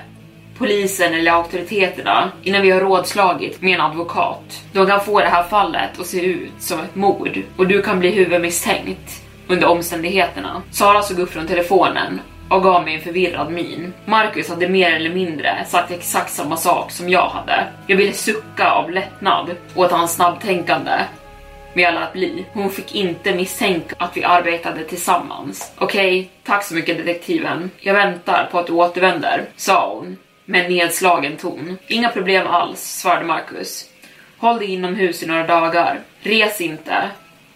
[0.57, 4.63] polisen eller auktoriteterna innan vi har rådslagit med en advokat.
[4.73, 7.99] De kan få det här fallet att se ut som ett mord och du kan
[7.99, 10.61] bli huvudmisstänkt under omständigheterna.
[10.71, 13.93] Sara såg upp från telefonen och gav mig en förvirrad min.
[14.05, 17.67] Marcus hade mer eller mindre sagt exakt samma sak som jag hade.
[17.87, 20.91] Jag ville sucka av lättnad åt hans snabbtänkande.
[21.73, 22.45] Men jag lät bli.
[22.53, 25.71] Hon fick inte misstänka att vi arbetade tillsammans.
[25.77, 27.71] Okej, okay, tack så mycket detektiven.
[27.79, 31.77] Jag väntar på att du återvänder, sa hon med nedslagen ton.
[31.87, 33.85] Inga problem alls, svarade Marcus.
[34.37, 35.99] Håll dig inomhus i några dagar.
[36.21, 37.09] Res inte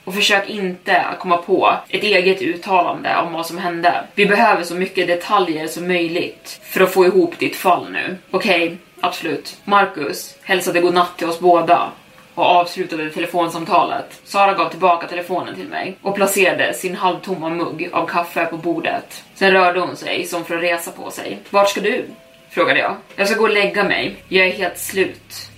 [0.04, 4.04] och försök inte att komma på ett eget uttalande om vad som hände.
[4.16, 8.18] Vi behöver så mycket detaljer som möjligt för att få ihop ditt fall nu.
[8.32, 9.58] Okej, okay, absolut.
[9.64, 11.91] Marcus hälsade godnatt till oss båda
[12.36, 14.22] och avslutade telefonsamtalet.
[14.24, 19.24] Sara gav tillbaka telefonen till mig och placerade sin halvtomma mugg av kaffe på bordet.
[19.36, 21.39] Sen rörde hon sig som för att resa på sig.
[21.49, 22.06] Vart ska du?
[22.49, 22.95] Frågade jag.
[23.16, 24.16] Jag ska gå och lägga mig.
[24.28, 25.49] Jag är helt slut.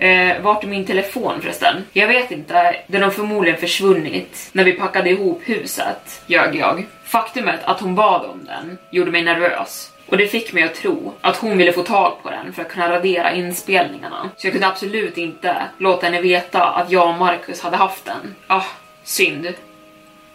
[0.00, 1.84] Eh, vart är min telefon förresten?
[1.92, 6.86] Jag vet inte, den har förmodligen försvunnit när vi packade ihop huset, ljög jag.
[7.04, 11.14] Faktumet att hon bad om den gjorde mig nervös och det fick mig att tro
[11.20, 14.30] att hon ville få tag på den för att kunna radera inspelningarna.
[14.36, 18.34] Så jag kunde absolut inte låta henne veta att jag och Marcus hade haft den.
[18.46, 18.64] Ah,
[19.04, 19.54] synd.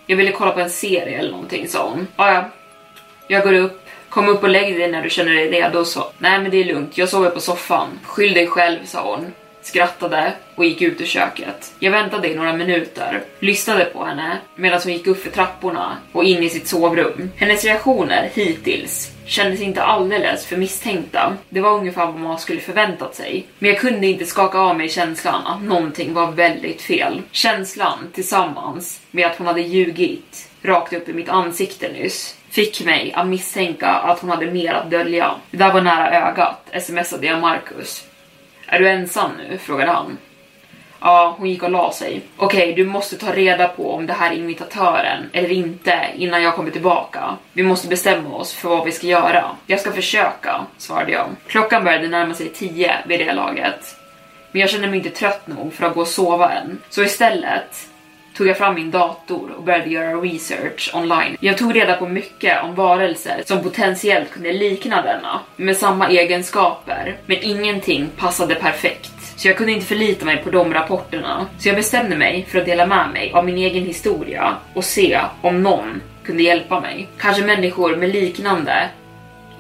[0.06, 2.08] Jag ville kolla på en serie eller någonting, sa hon.
[2.16, 2.50] Ah, ja.
[3.28, 6.12] Jag går upp, Kom upp och lägg dig när du känner dig redo, så.
[6.18, 7.88] Nej men det är lugnt, jag sover på soffan.
[8.04, 9.34] Skyll dig själv, sa hon
[9.68, 11.74] skrattade och gick ut ur köket.
[11.80, 16.24] Jag väntade i några minuter, lyssnade på henne medan hon gick upp för trapporna och
[16.24, 17.32] in i sitt sovrum.
[17.36, 21.38] Hennes reaktioner hittills kändes inte alldeles för misstänkta.
[21.50, 23.46] Det var ungefär vad man skulle förväntat sig.
[23.60, 27.22] Men jag kunde inte skaka av mig känslan att någonting var väldigt fel.
[27.32, 33.14] Känslan tillsammans med att hon hade ljugit rakt upp i mitt ansikte nyss fick mig
[33.16, 35.36] att misstänka att hon hade mer att dölja.
[35.52, 38.06] Det där var nära ögat, smsade jag Marcus.
[38.68, 39.58] Är du ensam nu?
[39.58, 40.18] frågade han.
[41.00, 42.22] Ja, hon gick och la sig.
[42.38, 46.56] Okej, du måste ta reda på om det här är imitatören eller inte innan jag
[46.56, 47.38] kommer tillbaka.
[47.54, 49.56] Vi måste bestämma oss för vad vi ska göra.
[49.68, 51.28] Jag ska försöka, svarade jag.
[51.48, 53.96] Klockan började närma sig tio vid det laget.
[54.52, 56.82] Men jag kände mig inte trött nog för att gå och sova än.
[56.90, 57.88] Så istället
[58.38, 61.38] tog jag fram min dator och började göra research online.
[61.40, 67.18] Jag tog reda på mycket om varelser som potentiellt kunde likna denna, med samma egenskaper,
[67.26, 69.12] men ingenting passade perfekt.
[69.36, 71.46] Så jag kunde inte förlita mig på de rapporterna.
[71.60, 75.20] Så jag bestämde mig för att dela med mig av min egen historia och se
[75.42, 77.08] om någon kunde hjälpa mig.
[77.18, 78.90] Kanske människor med liknande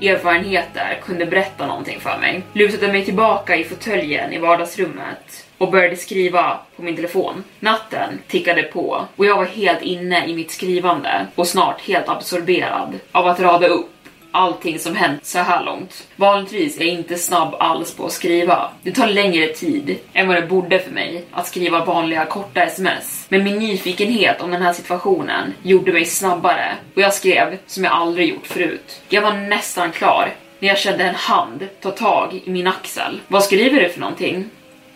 [0.01, 2.43] erfarenheter kunde berätta någonting för mig.
[2.53, 7.43] Lutade mig tillbaka i fåtöljen i vardagsrummet och började skriva på min telefon.
[7.60, 12.99] Natten tickade på och jag var helt inne i mitt skrivande och snart helt absorberad
[13.12, 13.91] av att rada upp
[14.36, 16.08] allting som hänt så här långt.
[16.16, 18.72] Vanligtvis är jag inte snabb alls på att skriva.
[18.82, 23.26] Det tar längre tid än vad det borde för mig att skriva vanliga korta sms.
[23.30, 27.93] Men min nyfikenhet om den här situationen gjorde mig snabbare och jag skrev som jag
[27.93, 29.01] aldrig gjort förut.
[29.10, 33.22] Jag var nästan klar när jag kände en hand ta tag i min axel.
[33.28, 34.49] Vad skriver du för någonting?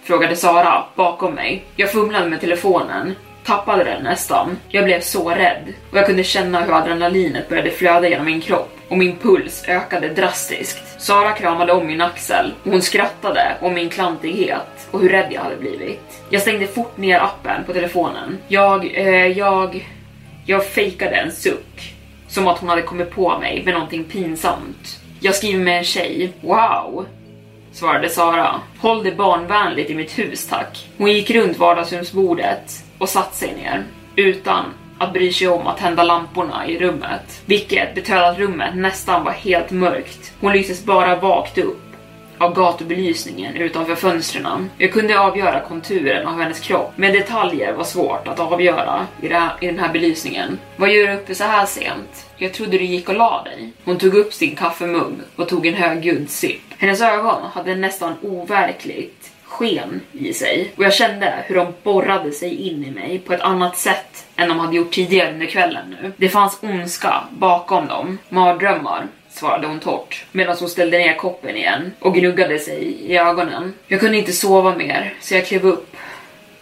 [0.10, 1.64] Frågade Sara bakom mig.
[1.76, 4.58] Jag fumlade med telefonen tappade den nästan.
[4.68, 8.78] Jag blev så rädd och jag kunde känna hur adrenalinet började flöda genom min kropp
[8.88, 11.02] och min puls ökade drastiskt.
[11.02, 15.42] Sara kramade om min axel och hon skrattade om min klantighet och hur rädd jag
[15.42, 16.24] hade blivit.
[16.30, 18.38] Jag stängde fort ner appen på telefonen.
[18.48, 19.90] Jag, eh, jag,
[20.46, 21.96] jag fejkade en suck.
[22.28, 25.00] Som att hon hade kommit på mig med någonting pinsamt.
[25.20, 26.34] Jag skriver med en tjej.
[26.42, 27.06] Wow!
[27.72, 28.62] Svarade Sara.
[28.80, 30.90] Håll det barnvänligt i mitt hus tack.
[30.98, 33.84] Hon gick runt vardagsrumsbordet och satte sig ner
[34.16, 34.66] utan
[34.98, 37.42] att bry sig om att tända lamporna i rummet.
[37.46, 40.34] Vilket betydde att rummet nästan var helt mörkt.
[40.40, 41.89] Hon lystes bara vagt upp
[42.40, 44.70] av gatubelysningen utanför fönstren.
[44.78, 49.26] Jag kunde avgöra konturen av hennes kropp, men detaljer var svårt att avgöra i,
[49.66, 50.60] i den här belysningen.
[50.76, 52.30] Vad gör du uppe så här sent?
[52.38, 53.72] Jag trodde du gick och la dig.
[53.84, 56.62] Hon tog upp sin kaffemugg och tog en högljudd sipp.
[56.78, 62.68] Hennes ögon hade nästan overkligt sken i sig och jag kände hur de borrade sig
[62.68, 66.12] in i mig på ett annat sätt än de hade gjort tidigare under kvällen nu.
[66.18, 69.08] Det fanns ondska bakom dem, mardrömmar
[69.40, 73.74] svarade hon torrt medan hon ställde ner koppen igen och gnuggade sig i ögonen.
[73.88, 75.96] Jag kunde inte sova mer så jag klev upp.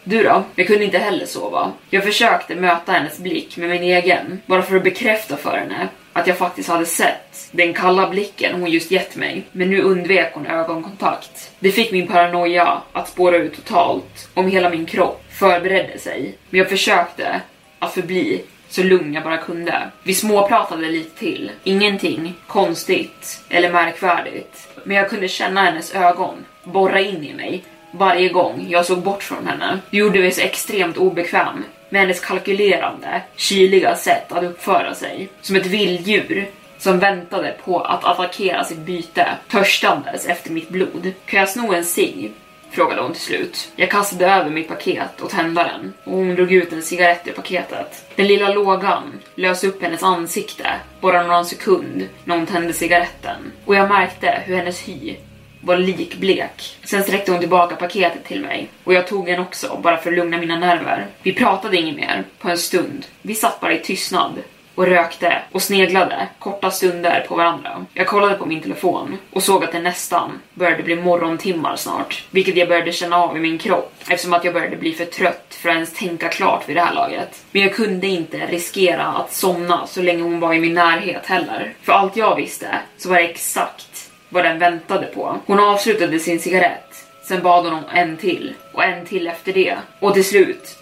[0.04, 0.44] Du då?
[0.56, 1.72] Jag kunde inte heller sova.
[1.90, 6.28] Jag försökte möta hennes blick med min egen, bara för att bekräfta för henne att
[6.28, 10.48] jag faktiskt hade sett den kalla blicken hon just gett mig, men nu undvek hon
[10.48, 11.52] ögonkontakt.
[11.60, 16.58] Det fick min paranoia att spåra ut totalt om hela min kropp förberedde sig, men
[16.58, 17.42] jag försökte
[17.80, 18.42] att förbli
[18.78, 19.92] så lugn jag bara kunde.
[20.04, 21.52] Vi småpratade lite till.
[21.64, 24.68] Ingenting konstigt eller märkvärdigt.
[24.84, 29.24] Men jag kunde känna hennes ögon borra in i mig varje gång jag såg bort
[29.24, 29.80] från henne.
[29.90, 35.30] Det gjorde mig så extremt obekväm med hennes kalkylerande, kyliga sätt att uppföra sig.
[35.42, 36.48] Som ett vilddjur
[36.78, 41.12] som väntade på att attackera sitt byte, törstandes efter mitt blod.
[41.26, 42.32] Kan jag sno en cigg?
[42.78, 43.72] Frågade hon till slut.
[43.76, 47.32] Jag kastade över mitt paket och tände den och hon drog ut en cigarett ur
[47.32, 48.06] paketet.
[48.16, 50.68] Den lilla lågan lös upp hennes ansikte
[51.02, 55.16] bara någon sekund när hon tände cigaretten och jag märkte hur hennes hy
[55.62, 56.78] var likblek.
[56.84, 60.18] Sen sträckte hon tillbaka paketet till mig och jag tog en också bara för att
[60.18, 61.08] lugna mina nerver.
[61.22, 63.06] Vi pratade inget mer på en stund.
[63.22, 64.34] Vi satt bara i tystnad
[64.78, 67.86] och rökte och sneglade korta stunder på varandra.
[67.94, 72.56] Jag kollade på min telefon och såg att det nästan började bli morgontimmar snart, vilket
[72.56, 75.70] jag började känna av i min kropp eftersom att jag började bli för trött för
[75.70, 77.46] att ens tänka klart vid det här laget.
[77.52, 81.74] Men jag kunde inte riskera att somna så länge hon var i min närhet heller.
[81.82, 85.38] För allt jag visste så var det exakt vad den väntade på.
[85.46, 89.78] Hon avslutade sin cigarett, sen bad hon om en till och en till efter det
[90.00, 90.78] och till slut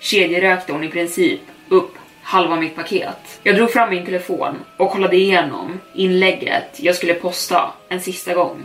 [0.00, 1.92] kedjerökte hon i princip upp
[2.26, 3.40] halva mitt paket.
[3.42, 8.62] Jag drog fram min telefon och kollade igenom inlägget jag skulle posta en sista gång.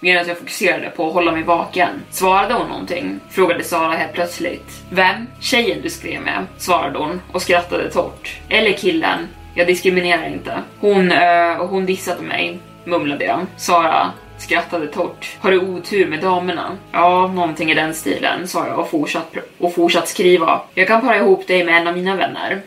[0.00, 2.02] Medan jag fokuserade på att hålla mig vaken.
[2.10, 3.20] Svarade hon någonting?
[3.30, 4.82] Frågade Sara helt plötsligt.
[4.90, 5.26] Vem?
[5.40, 6.46] Tjejen du skrev med?
[6.58, 8.40] Svarade hon och skrattade torrt.
[8.48, 9.28] Eller killen.
[9.54, 10.62] Jag diskriminerar inte.
[10.80, 13.46] Hon, uh, hon dissade mig, mumlade jag.
[13.56, 15.36] Sara Skrattade torrt.
[15.40, 16.76] Har du otur med damerna?
[16.92, 20.60] Ja, någonting i den stilen, sa jag och fortsatt, och fortsatt skriva.
[20.74, 22.62] Jag kan para ihop dig med en av mina vänner.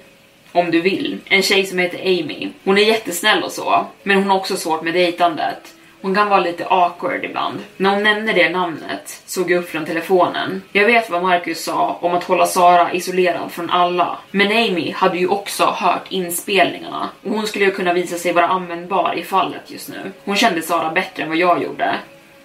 [0.52, 1.18] Om du vill.
[1.26, 2.50] En tjej som heter Amy.
[2.64, 5.74] Hon är jättesnäll och så, men hon har också svårt med dejtandet.
[6.02, 7.60] Hon kan vara lite awkward ibland.
[7.78, 10.62] När hon nämnde det namnet såg jag upp från telefonen.
[10.72, 14.18] Jag vet vad Marcus sa om att hålla Sara isolerad från alla.
[14.32, 18.48] Men Amy hade ju också hört inspelningarna och hon skulle ju kunna visa sig vara
[18.48, 20.12] användbar i fallet just nu.
[20.26, 21.96] Hon kände Sara bättre än vad jag gjorde.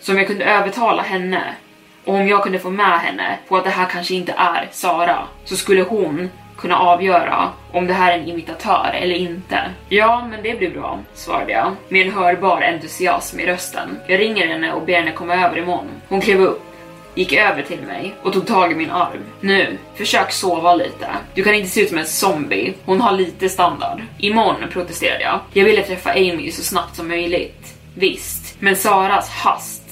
[0.01, 1.55] Så om jag kunde övertala henne
[2.05, 5.19] och om jag kunde få med henne på att det här kanske inte är Sara
[5.45, 6.31] så skulle hon
[6.63, 9.71] kunna avgöra om det här är en imitatör eller inte.
[9.89, 13.99] Ja, men det blir bra, svarade jag med en hörbar entusiasm i rösten.
[14.07, 15.89] Jag ringer henne och ber henne komma över imorgon.
[16.09, 16.73] Hon klev upp
[17.15, 19.25] gick över till mig och tog tag i min arm.
[19.41, 21.09] Nu, försök sova lite.
[21.35, 22.75] Du kan inte se ut som en zombie.
[22.85, 24.01] Hon har lite standard.
[24.19, 25.41] Imorgon protesterade jag.
[25.53, 27.75] Jag ville träffa Amy så snabbt som möjligt.
[27.95, 29.83] Visst, men Saras hast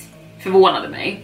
[0.42, 1.20] förvånade mig.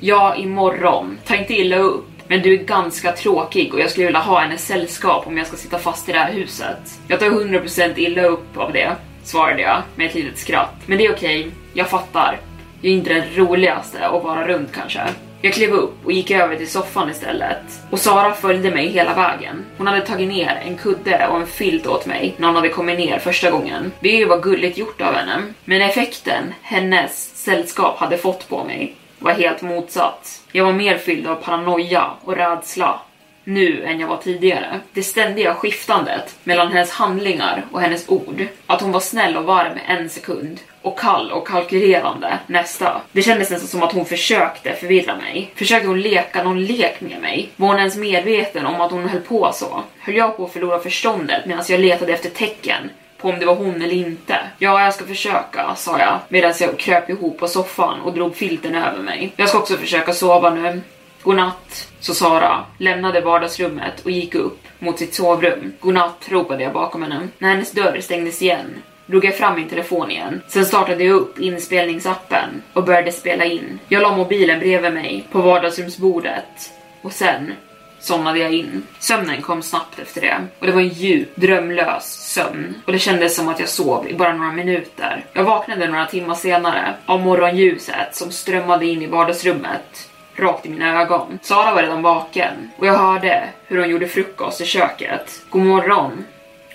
[0.00, 1.18] Ja, imorgon.
[1.26, 2.07] Ta inte illa upp.
[2.28, 5.56] Men du är ganska tråkig och jag skulle vilja ha hennes sällskap om jag ska
[5.56, 7.00] sitta fast i det här huset.
[7.08, 10.74] Jag tar 100% illa upp av det, svarade jag med ett litet skratt.
[10.86, 12.40] Men det är okej, jag fattar.
[12.80, 15.00] Jag är inte den roligaste att vara runt kanske.
[15.40, 17.62] Jag klev upp och gick över till soffan istället.
[17.90, 19.64] Och Sara följde mig hela vägen.
[19.78, 22.98] Hon hade tagit ner en kudde och en filt åt mig när hon hade kommit
[22.98, 23.92] ner första gången.
[24.00, 25.42] Det var gulligt gjort av henne.
[25.64, 30.42] Men effekten hennes sällskap hade fått på mig var helt motsatt.
[30.52, 33.00] Jag var mer fylld av paranoia och rädsla
[33.48, 34.80] nu än jag var tidigare.
[34.92, 38.46] Det ständiga skiftandet mellan hennes handlingar och hennes ord.
[38.66, 43.00] Att hon var snäll och varm en sekund och kall och kalkylerande nästa.
[43.12, 45.52] Det kändes nästan som att hon försökte förvirra mig.
[45.54, 47.50] Försökte hon leka någon lek med mig?
[47.56, 49.82] Var hon ens medveten om att hon höll på så?
[49.98, 52.90] Höll jag på att förlora förståndet medan jag letade efter tecken
[53.20, 54.40] på om det var hon eller inte.
[54.58, 58.74] Ja, jag ska försöka, sa jag medan jag kröp ihop på soffan och drog filten
[58.74, 59.32] över mig.
[59.36, 60.80] Jag ska också försöka sova nu.
[61.22, 65.72] Godnatt, sa Sara, lämnade vardagsrummet och gick upp mot sitt sovrum.
[65.80, 67.28] Godnatt, ropade jag bakom henne.
[67.38, 70.42] När hennes dörr stängdes igen drog jag fram min telefon igen.
[70.48, 73.78] Sen startade jag upp inspelningsappen och började spela in.
[73.88, 77.52] Jag la mobilen bredvid mig på vardagsrumsbordet och sen
[78.00, 78.82] somnade jag in.
[78.98, 83.36] Sömnen kom snabbt efter det och det var en djup, drömlös sömn och det kändes
[83.36, 85.24] som att jag sov i bara några minuter.
[85.32, 91.02] Jag vaknade några timmar senare av morgonljuset som strömmade in i vardagsrummet rakt i mina
[91.02, 91.38] ögon.
[91.42, 95.42] Sara var redan vaken och jag hörde hur hon gjorde frukost i köket.
[95.50, 96.24] God morgon,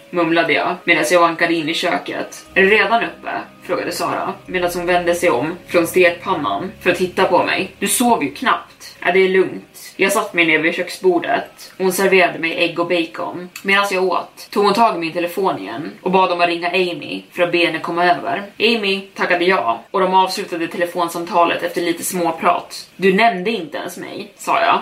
[0.10, 2.46] mumlade jag medan jag vankade in i köket.
[2.54, 3.32] Är du redan uppe?
[3.64, 7.72] frågade Sara medan hon vände sig om från stekpannan för att titta på mig.
[7.80, 8.73] Du sov ju knappt.
[9.06, 9.94] Ja, det är lugnt.
[9.96, 13.50] Jag satt mig ner vid köksbordet och hon serverade mig ägg och bacon.
[13.64, 16.70] Medan jag åt tog hon tag i min telefon igen och bad om att ringa
[16.70, 18.44] Amy för att be henne komma över.
[18.60, 22.90] Amy tackade ja och de avslutade telefonsamtalet efter lite småprat.
[22.96, 24.82] Du nämnde inte ens mig, sa jag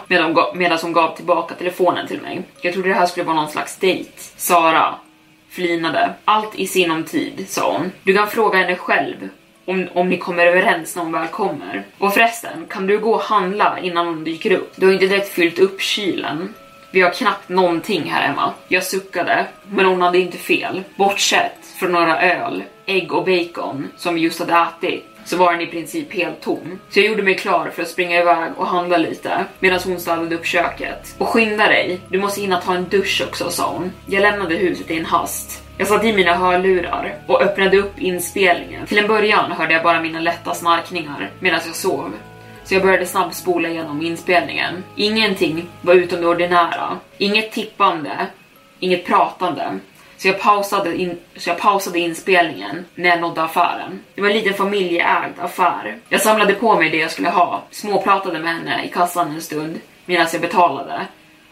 [0.53, 2.41] medan hon gav tillbaka telefonen till mig.
[2.61, 4.11] Jag trodde det här skulle vara någon slags dejt.
[4.37, 4.95] Sara
[5.49, 6.13] flinade.
[6.25, 7.91] Allt i sinom tid, sa hon.
[8.03, 9.29] Du kan fråga henne själv
[9.65, 11.83] om, om ni kommer överens när hon väl kommer.
[11.97, 14.73] Och förresten, kan du gå och handla innan hon dyker upp?
[14.75, 16.53] Du har inte direkt fyllt upp kylen.
[16.91, 18.53] Vi har knappt någonting här hemma.
[18.67, 20.83] Jag suckade, men hon hade inte fel.
[20.95, 25.61] Bortsett från några öl, ägg och bacon som vi just hade ätit så var den
[25.61, 26.79] i princip helt tom.
[26.89, 30.35] Så jag gjorde mig klar för att springa iväg och handla lite medan hon städade
[30.35, 31.15] upp köket.
[31.17, 33.91] Och skynda dig, du måste hinna ta en dusch också sa hon.
[34.05, 35.60] Jag lämnade huset i en hast.
[35.81, 38.85] Jag satte i mina hörlurar och öppnade upp inspelningen.
[38.87, 42.13] Till en början hörde jag bara mina lätta snarkningar medan jag sov.
[42.63, 44.83] Så jag började snabbspola igenom inspelningen.
[44.95, 46.97] Ingenting var utom det ordinära.
[47.17, 48.27] Inget tippande,
[48.79, 49.79] inget pratande.
[50.17, 53.99] Så jag, pausade in, så jag pausade inspelningen när jag nådde affären.
[54.15, 55.97] Det var en liten familjeägd affär.
[56.09, 59.79] Jag samlade på mig det jag skulle ha, småpratade med henne i kassan en stund
[60.05, 61.05] medan jag betalade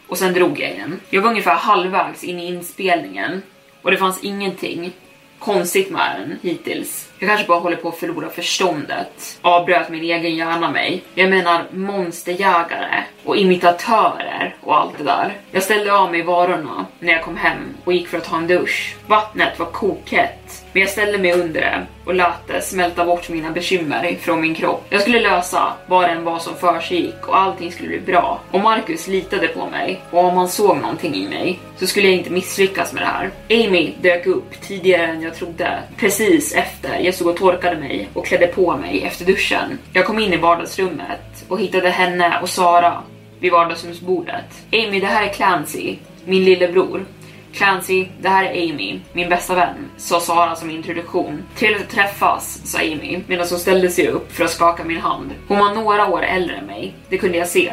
[0.06, 1.00] och sen drog jag igen.
[1.10, 3.42] Jag var ungefär halvvägs in i inspelningen
[3.82, 4.92] och det fanns ingenting
[5.40, 7.10] konstigt med den hittills.
[7.18, 9.38] Jag kanske bara håller på att förlora förståndet.
[9.42, 11.02] Avbröt min egen hjärna mig.
[11.14, 15.32] Jag menar monsterjägare och imitatörer och allt det där.
[15.52, 18.46] Jag ställde av mig varorna när jag kom hem och gick för att ta en
[18.46, 18.96] dusch.
[19.06, 23.50] Vattnet var kokhett, men jag ställde mig under det och lät det smälta bort mina
[23.50, 24.86] bekymmer från min kropp.
[24.88, 28.40] Jag skulle lösa vad det än var som försiggick och allting skulle bli bra.
[28.50, 32.16] Och Marcus litade på mig och om han såg någonting i mig så skulle jag
[32.16, 33.30] inte misslyckas med det här.
[33.50, 38.26] Amy dök upp tidigare än jag trodde, precis efter jag stod och torkade mig och
[38.26, 39.78] klädde på mig efter duschen.
[39.92, 43.02] Jag kom in i vardagsrummet och hittade henne och Sara
[43.40, 44.66] vid vardagsrumsbordet.
[44.72, 47.04] Amy, det här är Clancy, min lillebror.
[47.52, 51.42] Clancy, det här är Amy, min bästa vän, sa Sara som introduktion.
[51.56, 55.30] Trevligt att träffas, sa Amy medan hon ställde sig upp för att skaka min hand.
[55.48, 57.72] Hon var några år äldre än mig, det kunde jag se.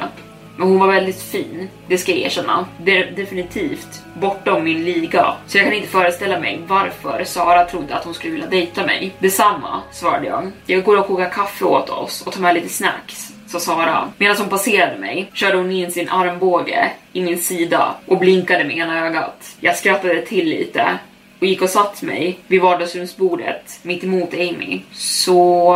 [0.58, 2.66] Men hon var väldigt fin, det ska jag erkänna.
[2.84, 5.34] Det är definitivt bortom min liga.
[5.48, 9.16] Så jag kan inte föreställa mig varför Sara trodde att hon skulle vilja dejta mig.
[9.20, 10.52] Detsamma, svarade jag.
[10.66, 14.12] Jag går och kokar kaffe åt oss och tar med lite snacks sa Sara.
[14.18, 18.78] Medan hon passerade mig körde hon in sin armbåge i min sida och blinkade med
[18.78, 19.56] ena ögat.
[19.60, 20.98] Jag skrattade till lite
[21.39, 24.82] och gick och satt mig vid vardagsrumsbordet mitt emot Amy.
[24.93, 25.76] Så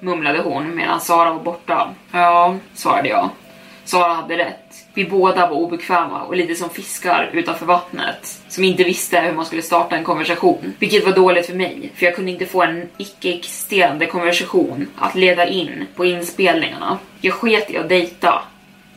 [0.00, 1.94] mumlade hon medan Sara var borta.
[2.12, 3.28] Ja, svarade jag.
[3.84, 4.59] Sara hade rätt.
[4.94, 9.46] Vi båda var obekväma och lite som fiskar utanför vattnet som inte visste hur man
[9.46, 10.74] skulle starta en konversation.
[10.78, 15.46] Vilket var dåligt för mig, för jag kunde inte få en icke-existerande konversation att leda
[15.46, 16.98] in på inspelningarna.
[17.20, 18.42] Jag sket i att dejta.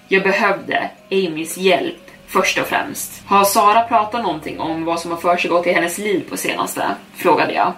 [0.07, 3.23] Jag behövde Amys hjälp först och främst.
[3.25, 6.95] Har Sara pratat någonting om vad som har försiggått i hennes liv på senaste?
[7.15, 7.73] Frågade jag.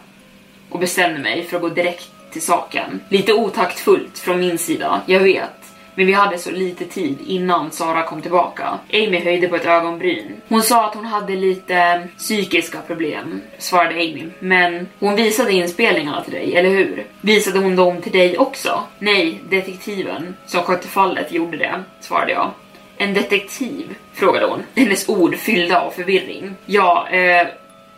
[0.70, 3.00] Och bestämde mig för att gå direkt till saken.
[3.10, 5.65] Lite otaktfullt från min sida, jag vet.
[5.96, 8.80] Men vi hade så lite tid innan Sara kom tillbaka.
[8.94, 10.42] Amy höjde på ett ögonbryn.
[10.48, 14.24] Hon sa att hon hade lite psykiska problem, svarade Amy.
[14.40, 17.06] Men hon visade inspelningarna till dig, eller hur?
[17.22, 18.84] Visade hon dem till dig också?
[19.00, 22.52] Nej, detektiven som skötte fallet gjorde det, svarade jag.
[22.98, 23.96] En detektiv?
[24.14, 24.64] frågade hon.
[24.76, 26.56] Hennes ord fyllda av förvirring.
[26.66, 27.48] Ja, eh,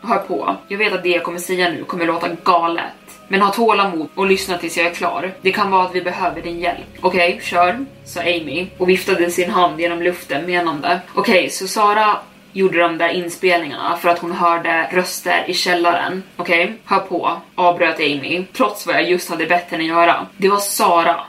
[0.01, 0.55] hör på.
[0.67, 2.83] Jag vet att det jag kommer säga nu kommer låta galet.
[3.27, 5.33] Men ha tålamod och lyssna tills jag är klar.
[5.41, 6.85] Det kan vara att vi behöver din hjälp.
[7.01, 10.99] Okej, okay, kör, sa Amy och viftade sin hand genom luften menande.
[11.13, 12.17] Okej, okay, så Sara
[12.51, 16.23] gjorde de där inspelningarna för att hon hörde röster i källaren.
[16.35, 20.27] Okej, okay, hör på, avbröt Amy, trots vad jag just hade bett henne göra.
[20.37, 21.19] Det var Sara.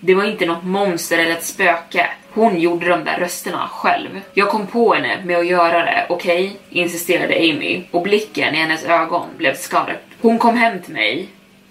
[0.00, 2.06] Det var inte något monster eller ett spöke.
[2.34, 4.20] Hon gjorde de där rösterna själv.
[4.34, 6.44] Jag kom på henne med att göra det, okej?
[6.44, 6.82] Okay?
[6.82, 10.11] insisterade Amy och blicken i hennes ögon blev skarp.
[10.22, 11.28] Hon kom hem till mig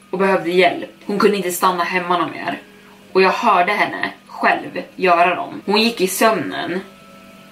[0.10, 0.90] och behövde hjälp.
[1.06, 2.62] Hon kunde inte stanna hemma någon mer.
[3.12, 5.62] Och jag hörde henne själv göra dem.
[5.66, 6.80] Hon gick i sömnen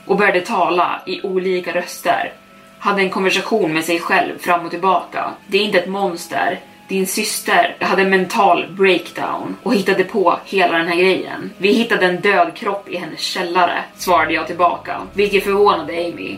[0.06, 2.34] och började tala i olika röster.
[2.80, 5.32] Hade en konversation med sig själv fram och tillbaka.
[5.48, 10.78] Det är inte ett monster, din syster hade en mental breakdown och hittade på hela
[10.78, 11.52] den här grejen.
[11.58, 16.38] Vi hittade en död kropp i hennes källare, svarade jag tillbaka, vilket förvånade Amy.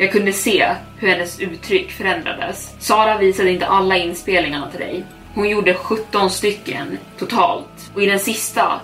[0.00, 2.74] Jag kunde se hur hennes uttryck förändrades.
[2.78, 5.04] Sara visade inte alla inspelningarna till dig.
[5.34, 8.80] Hon gjorde 17 stycken totalt och i den sista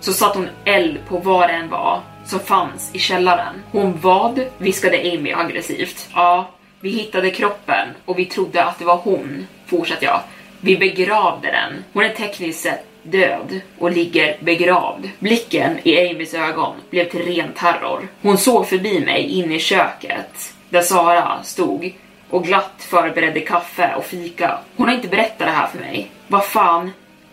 [0.00, 3.54] så satte hon eld på vad det än var som fanns i källaren.
[3.70, 4.40] Hon vad?
[4.58, 6.08] viskade Amy aggressivt.
[6.14, 6.50] Ja,
[6.80, 10.20] vi hittade kroppen och vi trodde att det var hon, fortsatte jag.
[10.60, 11.84] Vi begravde den.
[11.92, 15.10] Hon är tekniskt sett död och ligger begravd.
[15.18, 18.08] Blicken i Amys ögon blev till ren terror.
[18.22, 21.94] Hon såg förbi mig in i köket där Sara stod
[22.30, 24.58] och glatt förberedde kaffe och fika.
[24.76, 26.10] Hon har inte berättat det här för mig.
[26.28, 26.90] Vad fan?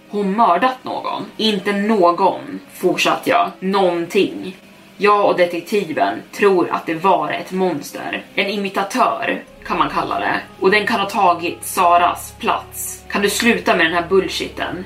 [0.09, 1.25] Hon mördat någon?
[1.37, 3.51] Inte någon, fortsatte jag.
[3.59, 4.57] Någonting.
[4.97, 8.25] Jag och detektiven tror att det var ett monster.
[8.35, 10.41] En imitatör kan man kalla det.
[10.59, 13.03] Och den kan ha tagit Saras plats.
[13.09, 14.85] Kan du sluta med den här bullshiten?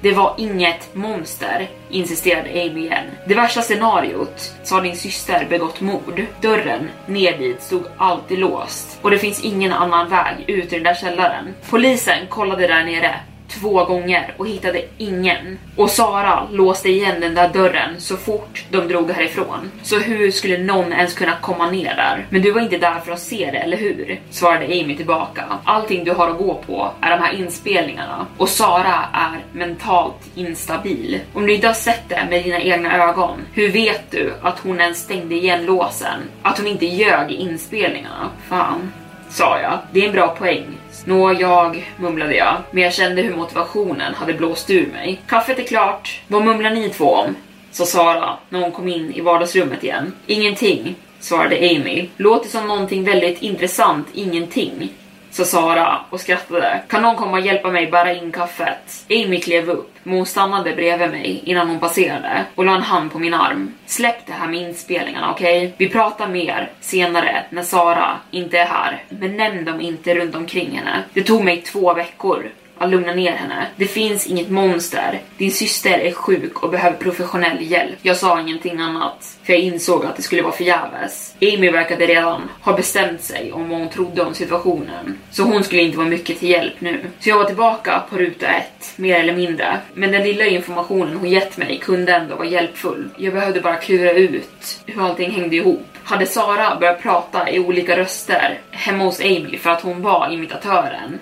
[0.00, 3.04] Det var inget monster, insisterade Amy igen.
[3.26, 6.22] Det värsta scenariot så har din syster begått mord.
[6.40, 10.82] Dörren ner dit stod alltid låst och det finns ingen annan väg ut ur den
[10.82, 11.54] där källaren.
[11.70, 15.58] Polisen kollade där nere två gånger och hittade ingen.
[15.76, 19.70] Och Sara låste igen den där dörren så fort de drog härifrån.
[19.82, 22.26] Så hur skulle någon ens kunna komma ner där?
[22.30, 24.20] Men du var inte där för att se det, eller hur?
[24.30, 25.44] Svarade Amy tillbaka.
[25.64, 31.20] Allting du har att gå på är de här inspelningarna och Sara är mentalt instabil.
[31.34, 34.80] Om du inte har sett det med dina egna ögon, hur vet du att hon
[34.80, 36.20] ens stängde igen låsen?
[36.42, 38.30] Att hon inte ljög i inspelningarna?
[38.48, 38.92] Fan
[39.30, 39.78] sa jag.
[39.92, 40.77] Det är en bra poäng.
[41.08, 45.20] Nå, jag, mumlade jag, men jag kände hur motivationen hade blåst ur mig.
[45.26, 46.20] Kaffet är klart.
[46.28, 47.36] Vad mumlar ni två om?
[47.70, 50.12] sa Sara när hon kom in i vardagsrummet igen.
[50.26, 52.08] Ingenting, svarade Amy.
[52.16, 54.90] Låter som någonting väldigt intressant, ingenting
[55.30, 56.82] sa Sara och skrattade.
[56.88, 59.04] Kan någon komma och hjälpa mig bära in kaffet?
[59.10, 63.12] Amy klev upp, men hon stannade bredvid mig innan hon passerade och la en hand
[63.12, 63.74] på min arm.
[63.86, 65.58] Släpp det här med inspelningarna, okej?
[65.58, 65.72] Okay?
[65.76, 70.70] Vi pratar mer senare när Sara inte är här, men nämn dem inte runt omkring
[70.70, 71.02] henne.
[71.12, 73.66] Det tog mig två veckor att lugna ner henne.
[73.76, 75.20] Det finns inget monster.
[75.38, 77.98] Din syster är sjuk och behöver professionell hjälp.
[78.02, 81.34] Jag sa ingenting annat, för jag insåg att det skulle vara förgäves.
[81.40, 85.82] Amy verkade redan ha bestämt sig om vad hon trodde om situationen, så hon skulle
[85.82, 87.00] inte vara mycket till hjälp nu.
[87.20, 89.78] Så jag var tillbaka på ruta ett, mer eller mindre.
[89.94, 93.08] Men den lilla informationen hon gett mig kunde ändå vara hjälpfull.
[93.16, 95.86] Jag behövde bara klura ut hur allting hängde ihop.
[96.04, 101.18] Hade Sara börjat prata i olika röster hemma hos Amy för att hon var imitatören?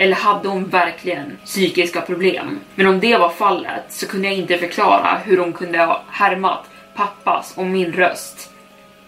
[0.00, 2.60] Eller hade hon verkligen psykiska problem?
[2.74, 6.64] Men om det var fallet så kunde jag inte förklara hur hon kunde ha härmat
[6.94, 8.50] pappas och min röst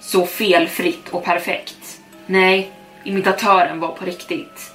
[0.00, 2.00] så felfritt och perfekt.
[2.26, 2.70] Nej,
[3.04, 4.72] imitatören var på riktigt.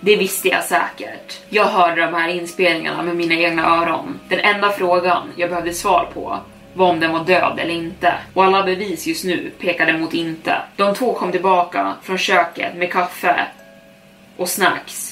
[0.00, 1.40] Det visste jag säkert.
[1.48, 4.20] Jag hörde de här inspelningarna med mina egna öron.
[4.28, 6.38] Den enda frågan jag behövde svar på
[6.74, 8.14] var om den var död eller inte.
[8.34, 10.56] Och alla bevis just nu pekade mot inte.
[10.76, 13.46] De två kom tillbaka från köket med kaffe
[14.36, 15.11] och snacks.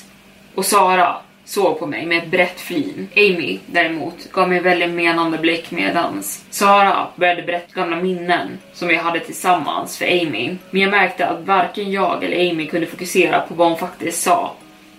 [0.61, 3.09] Och Sara såg på mig med ett brett flin.
[3.17, 8.89] Amy däremot gav mig en väldigt menande blick medans Sara började berätta gamla minnen som
[8.89, 10.57] vi hade tillsammans för Amy.
[10.71, 14.55] Men jag märkte att varken jag eller Amy kunde fokusera på vad hon faktiskt sa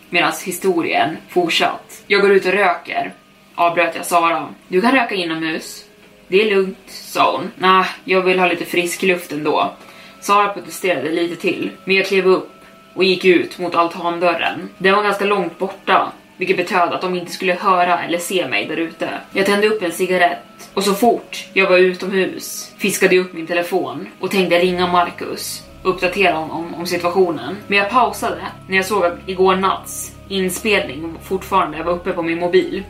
[0.10, 2.04] medan historien fortsatt.
[2.08, 3.14] Jag går ut och röker,
[3.56, 4.50] avbröt jag Sara.
[4.68, 5.86] Du kan röka inomhus.
[6.28, 7.52] Det är lugnt, sa hon.
[7.58, 9.74] Nah, jag vill ha lite frisk luft ändå.
[10.22, 12.61] Sara protesterade lite till, men jag klev upp
[12.94, 14.70] och gick ut mot altandörren.
[14.78, 18.66] Den var ganska långt borta, vilket betöd att de inte skulle höra eller se mig
[18.68, 19.10] där ute.
[19.34, 23.48] Jag tände upp en cigarett och så fort jag var utomhus fiskade jag upp min
[23.48, 27.58] telefon och tänkte ringa Marcus och uppdatera honom om situationen.
[27.68, 32.40] Men jag pausade när jag såg att igår natts inspelning fortfarande var uppe på min
[32.40, 32.84] mobil.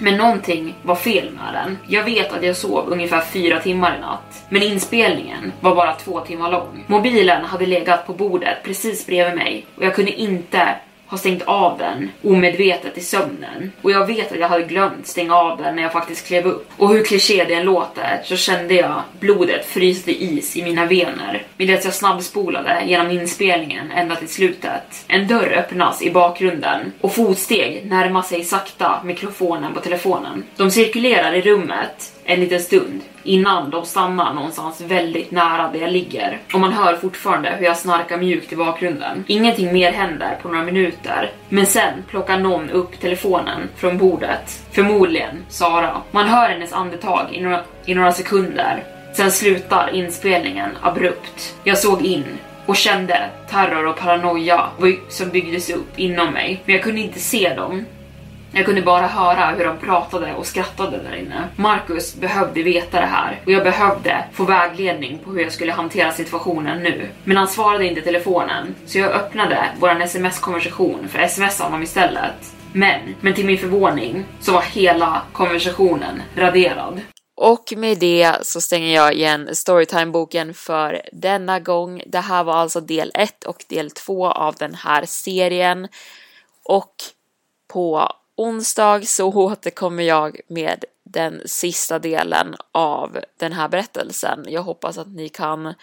[0.00, 1.78] Men någonting var fel med den.
[1.88, 6.20] Jag vet att jag sov ungefär fyra timmar i natt, men inspelningen var bara två
[6.20, 6.84] timmar lång.
[6.86, 10.76] Mobilen hade legat på bordet precis bredvid mig och jag kunde inte
[11.06, 13.72] har stängt av den omedvetet i sömnen.
[13.82, 16.70] Och jag vet att jag hade glömt stänga av den när jag faktiskt klev upp.
[16.76, 20.86] Och hur kliché det än låter så kände jag blodet frysa till is i mina
[20.86, 25.04] vener medan jag snabbspolade genom inspelningen ända till slutet.
[25.08, 30.44] En dörr öppnas i bakgrunden och fotsteg närmar sig sakta mikrofonen på telefonen.
[30.56, 35.92] De cirkulerar i rummet en liten stund innan de stannar någonstans väldigt nära där jag
[35.92, 36.38] ligger.
[36.54, 39.24] Och man hör fortfarande hur jag snarkar mjukt i bakgrunden.
[39.26, 44.62] Ingenting mer händer på några minuter, men sen plockar någon upp telefonen från bordet.
[44.72, 46.02] Förmodligen Sara.
[46.10, 48.84] Man hör hennes andetag i några, i några sekunder.
[49.14, 51.54] Sen slutar inspelningen abrupt.
[51.64, 52.24] Jag såg in
[52.66, 54.68] och kände terror och paranoia
[55.08, 56.62] som byggdes upp inom mig.
[56.64, 57.84] Men jag kunde inte se dem
[58.54, 61.48] jag kunde bara höra hur de pratade och skrattade där inne.
[61.56, 66.12] Marcus behövde veta det här och jag behövde få vägledning på hur jag skulle hantera
[66.12, 67.08] situationen nu.
[67.24, 72.54] Men han svarade inte telefonen så jag öppnade våran sms-konversation för att smsa honom istället.
[72.72, 77.00] Men, men till min förvåning så var hela konversationen raderad.
[77.36, 82.02] Och med det så stänger jag igen Storytime-boken för denna gång.
[82.06, 85.88] Det här var alltså del 1 och del 2 av den här serien.
[86.64, 86.94] Och
[87.72, 94.44] på onsdag så återkommer jag med den sista delen av den här berättelsen.
[94.48, 95.74] Jag hoppas att ni kan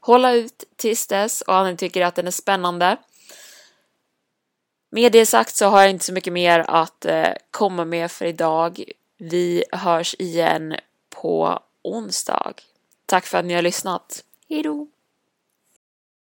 [0.00, 2.96] hålla ut tills dess och att ni tycker att den är spännande.
[4.90, 8.24] Med det sagt så har jag inte så mycket mer att eh, komma med för
[8.24, 8.84] idag.
[9.18, 10.76] Vi hörs igen
[11.10, 12.54] på onsdag.
[13.06, 14.24] Tack för att ni har lyssnat.
[14.48, 14.88] Hejdå!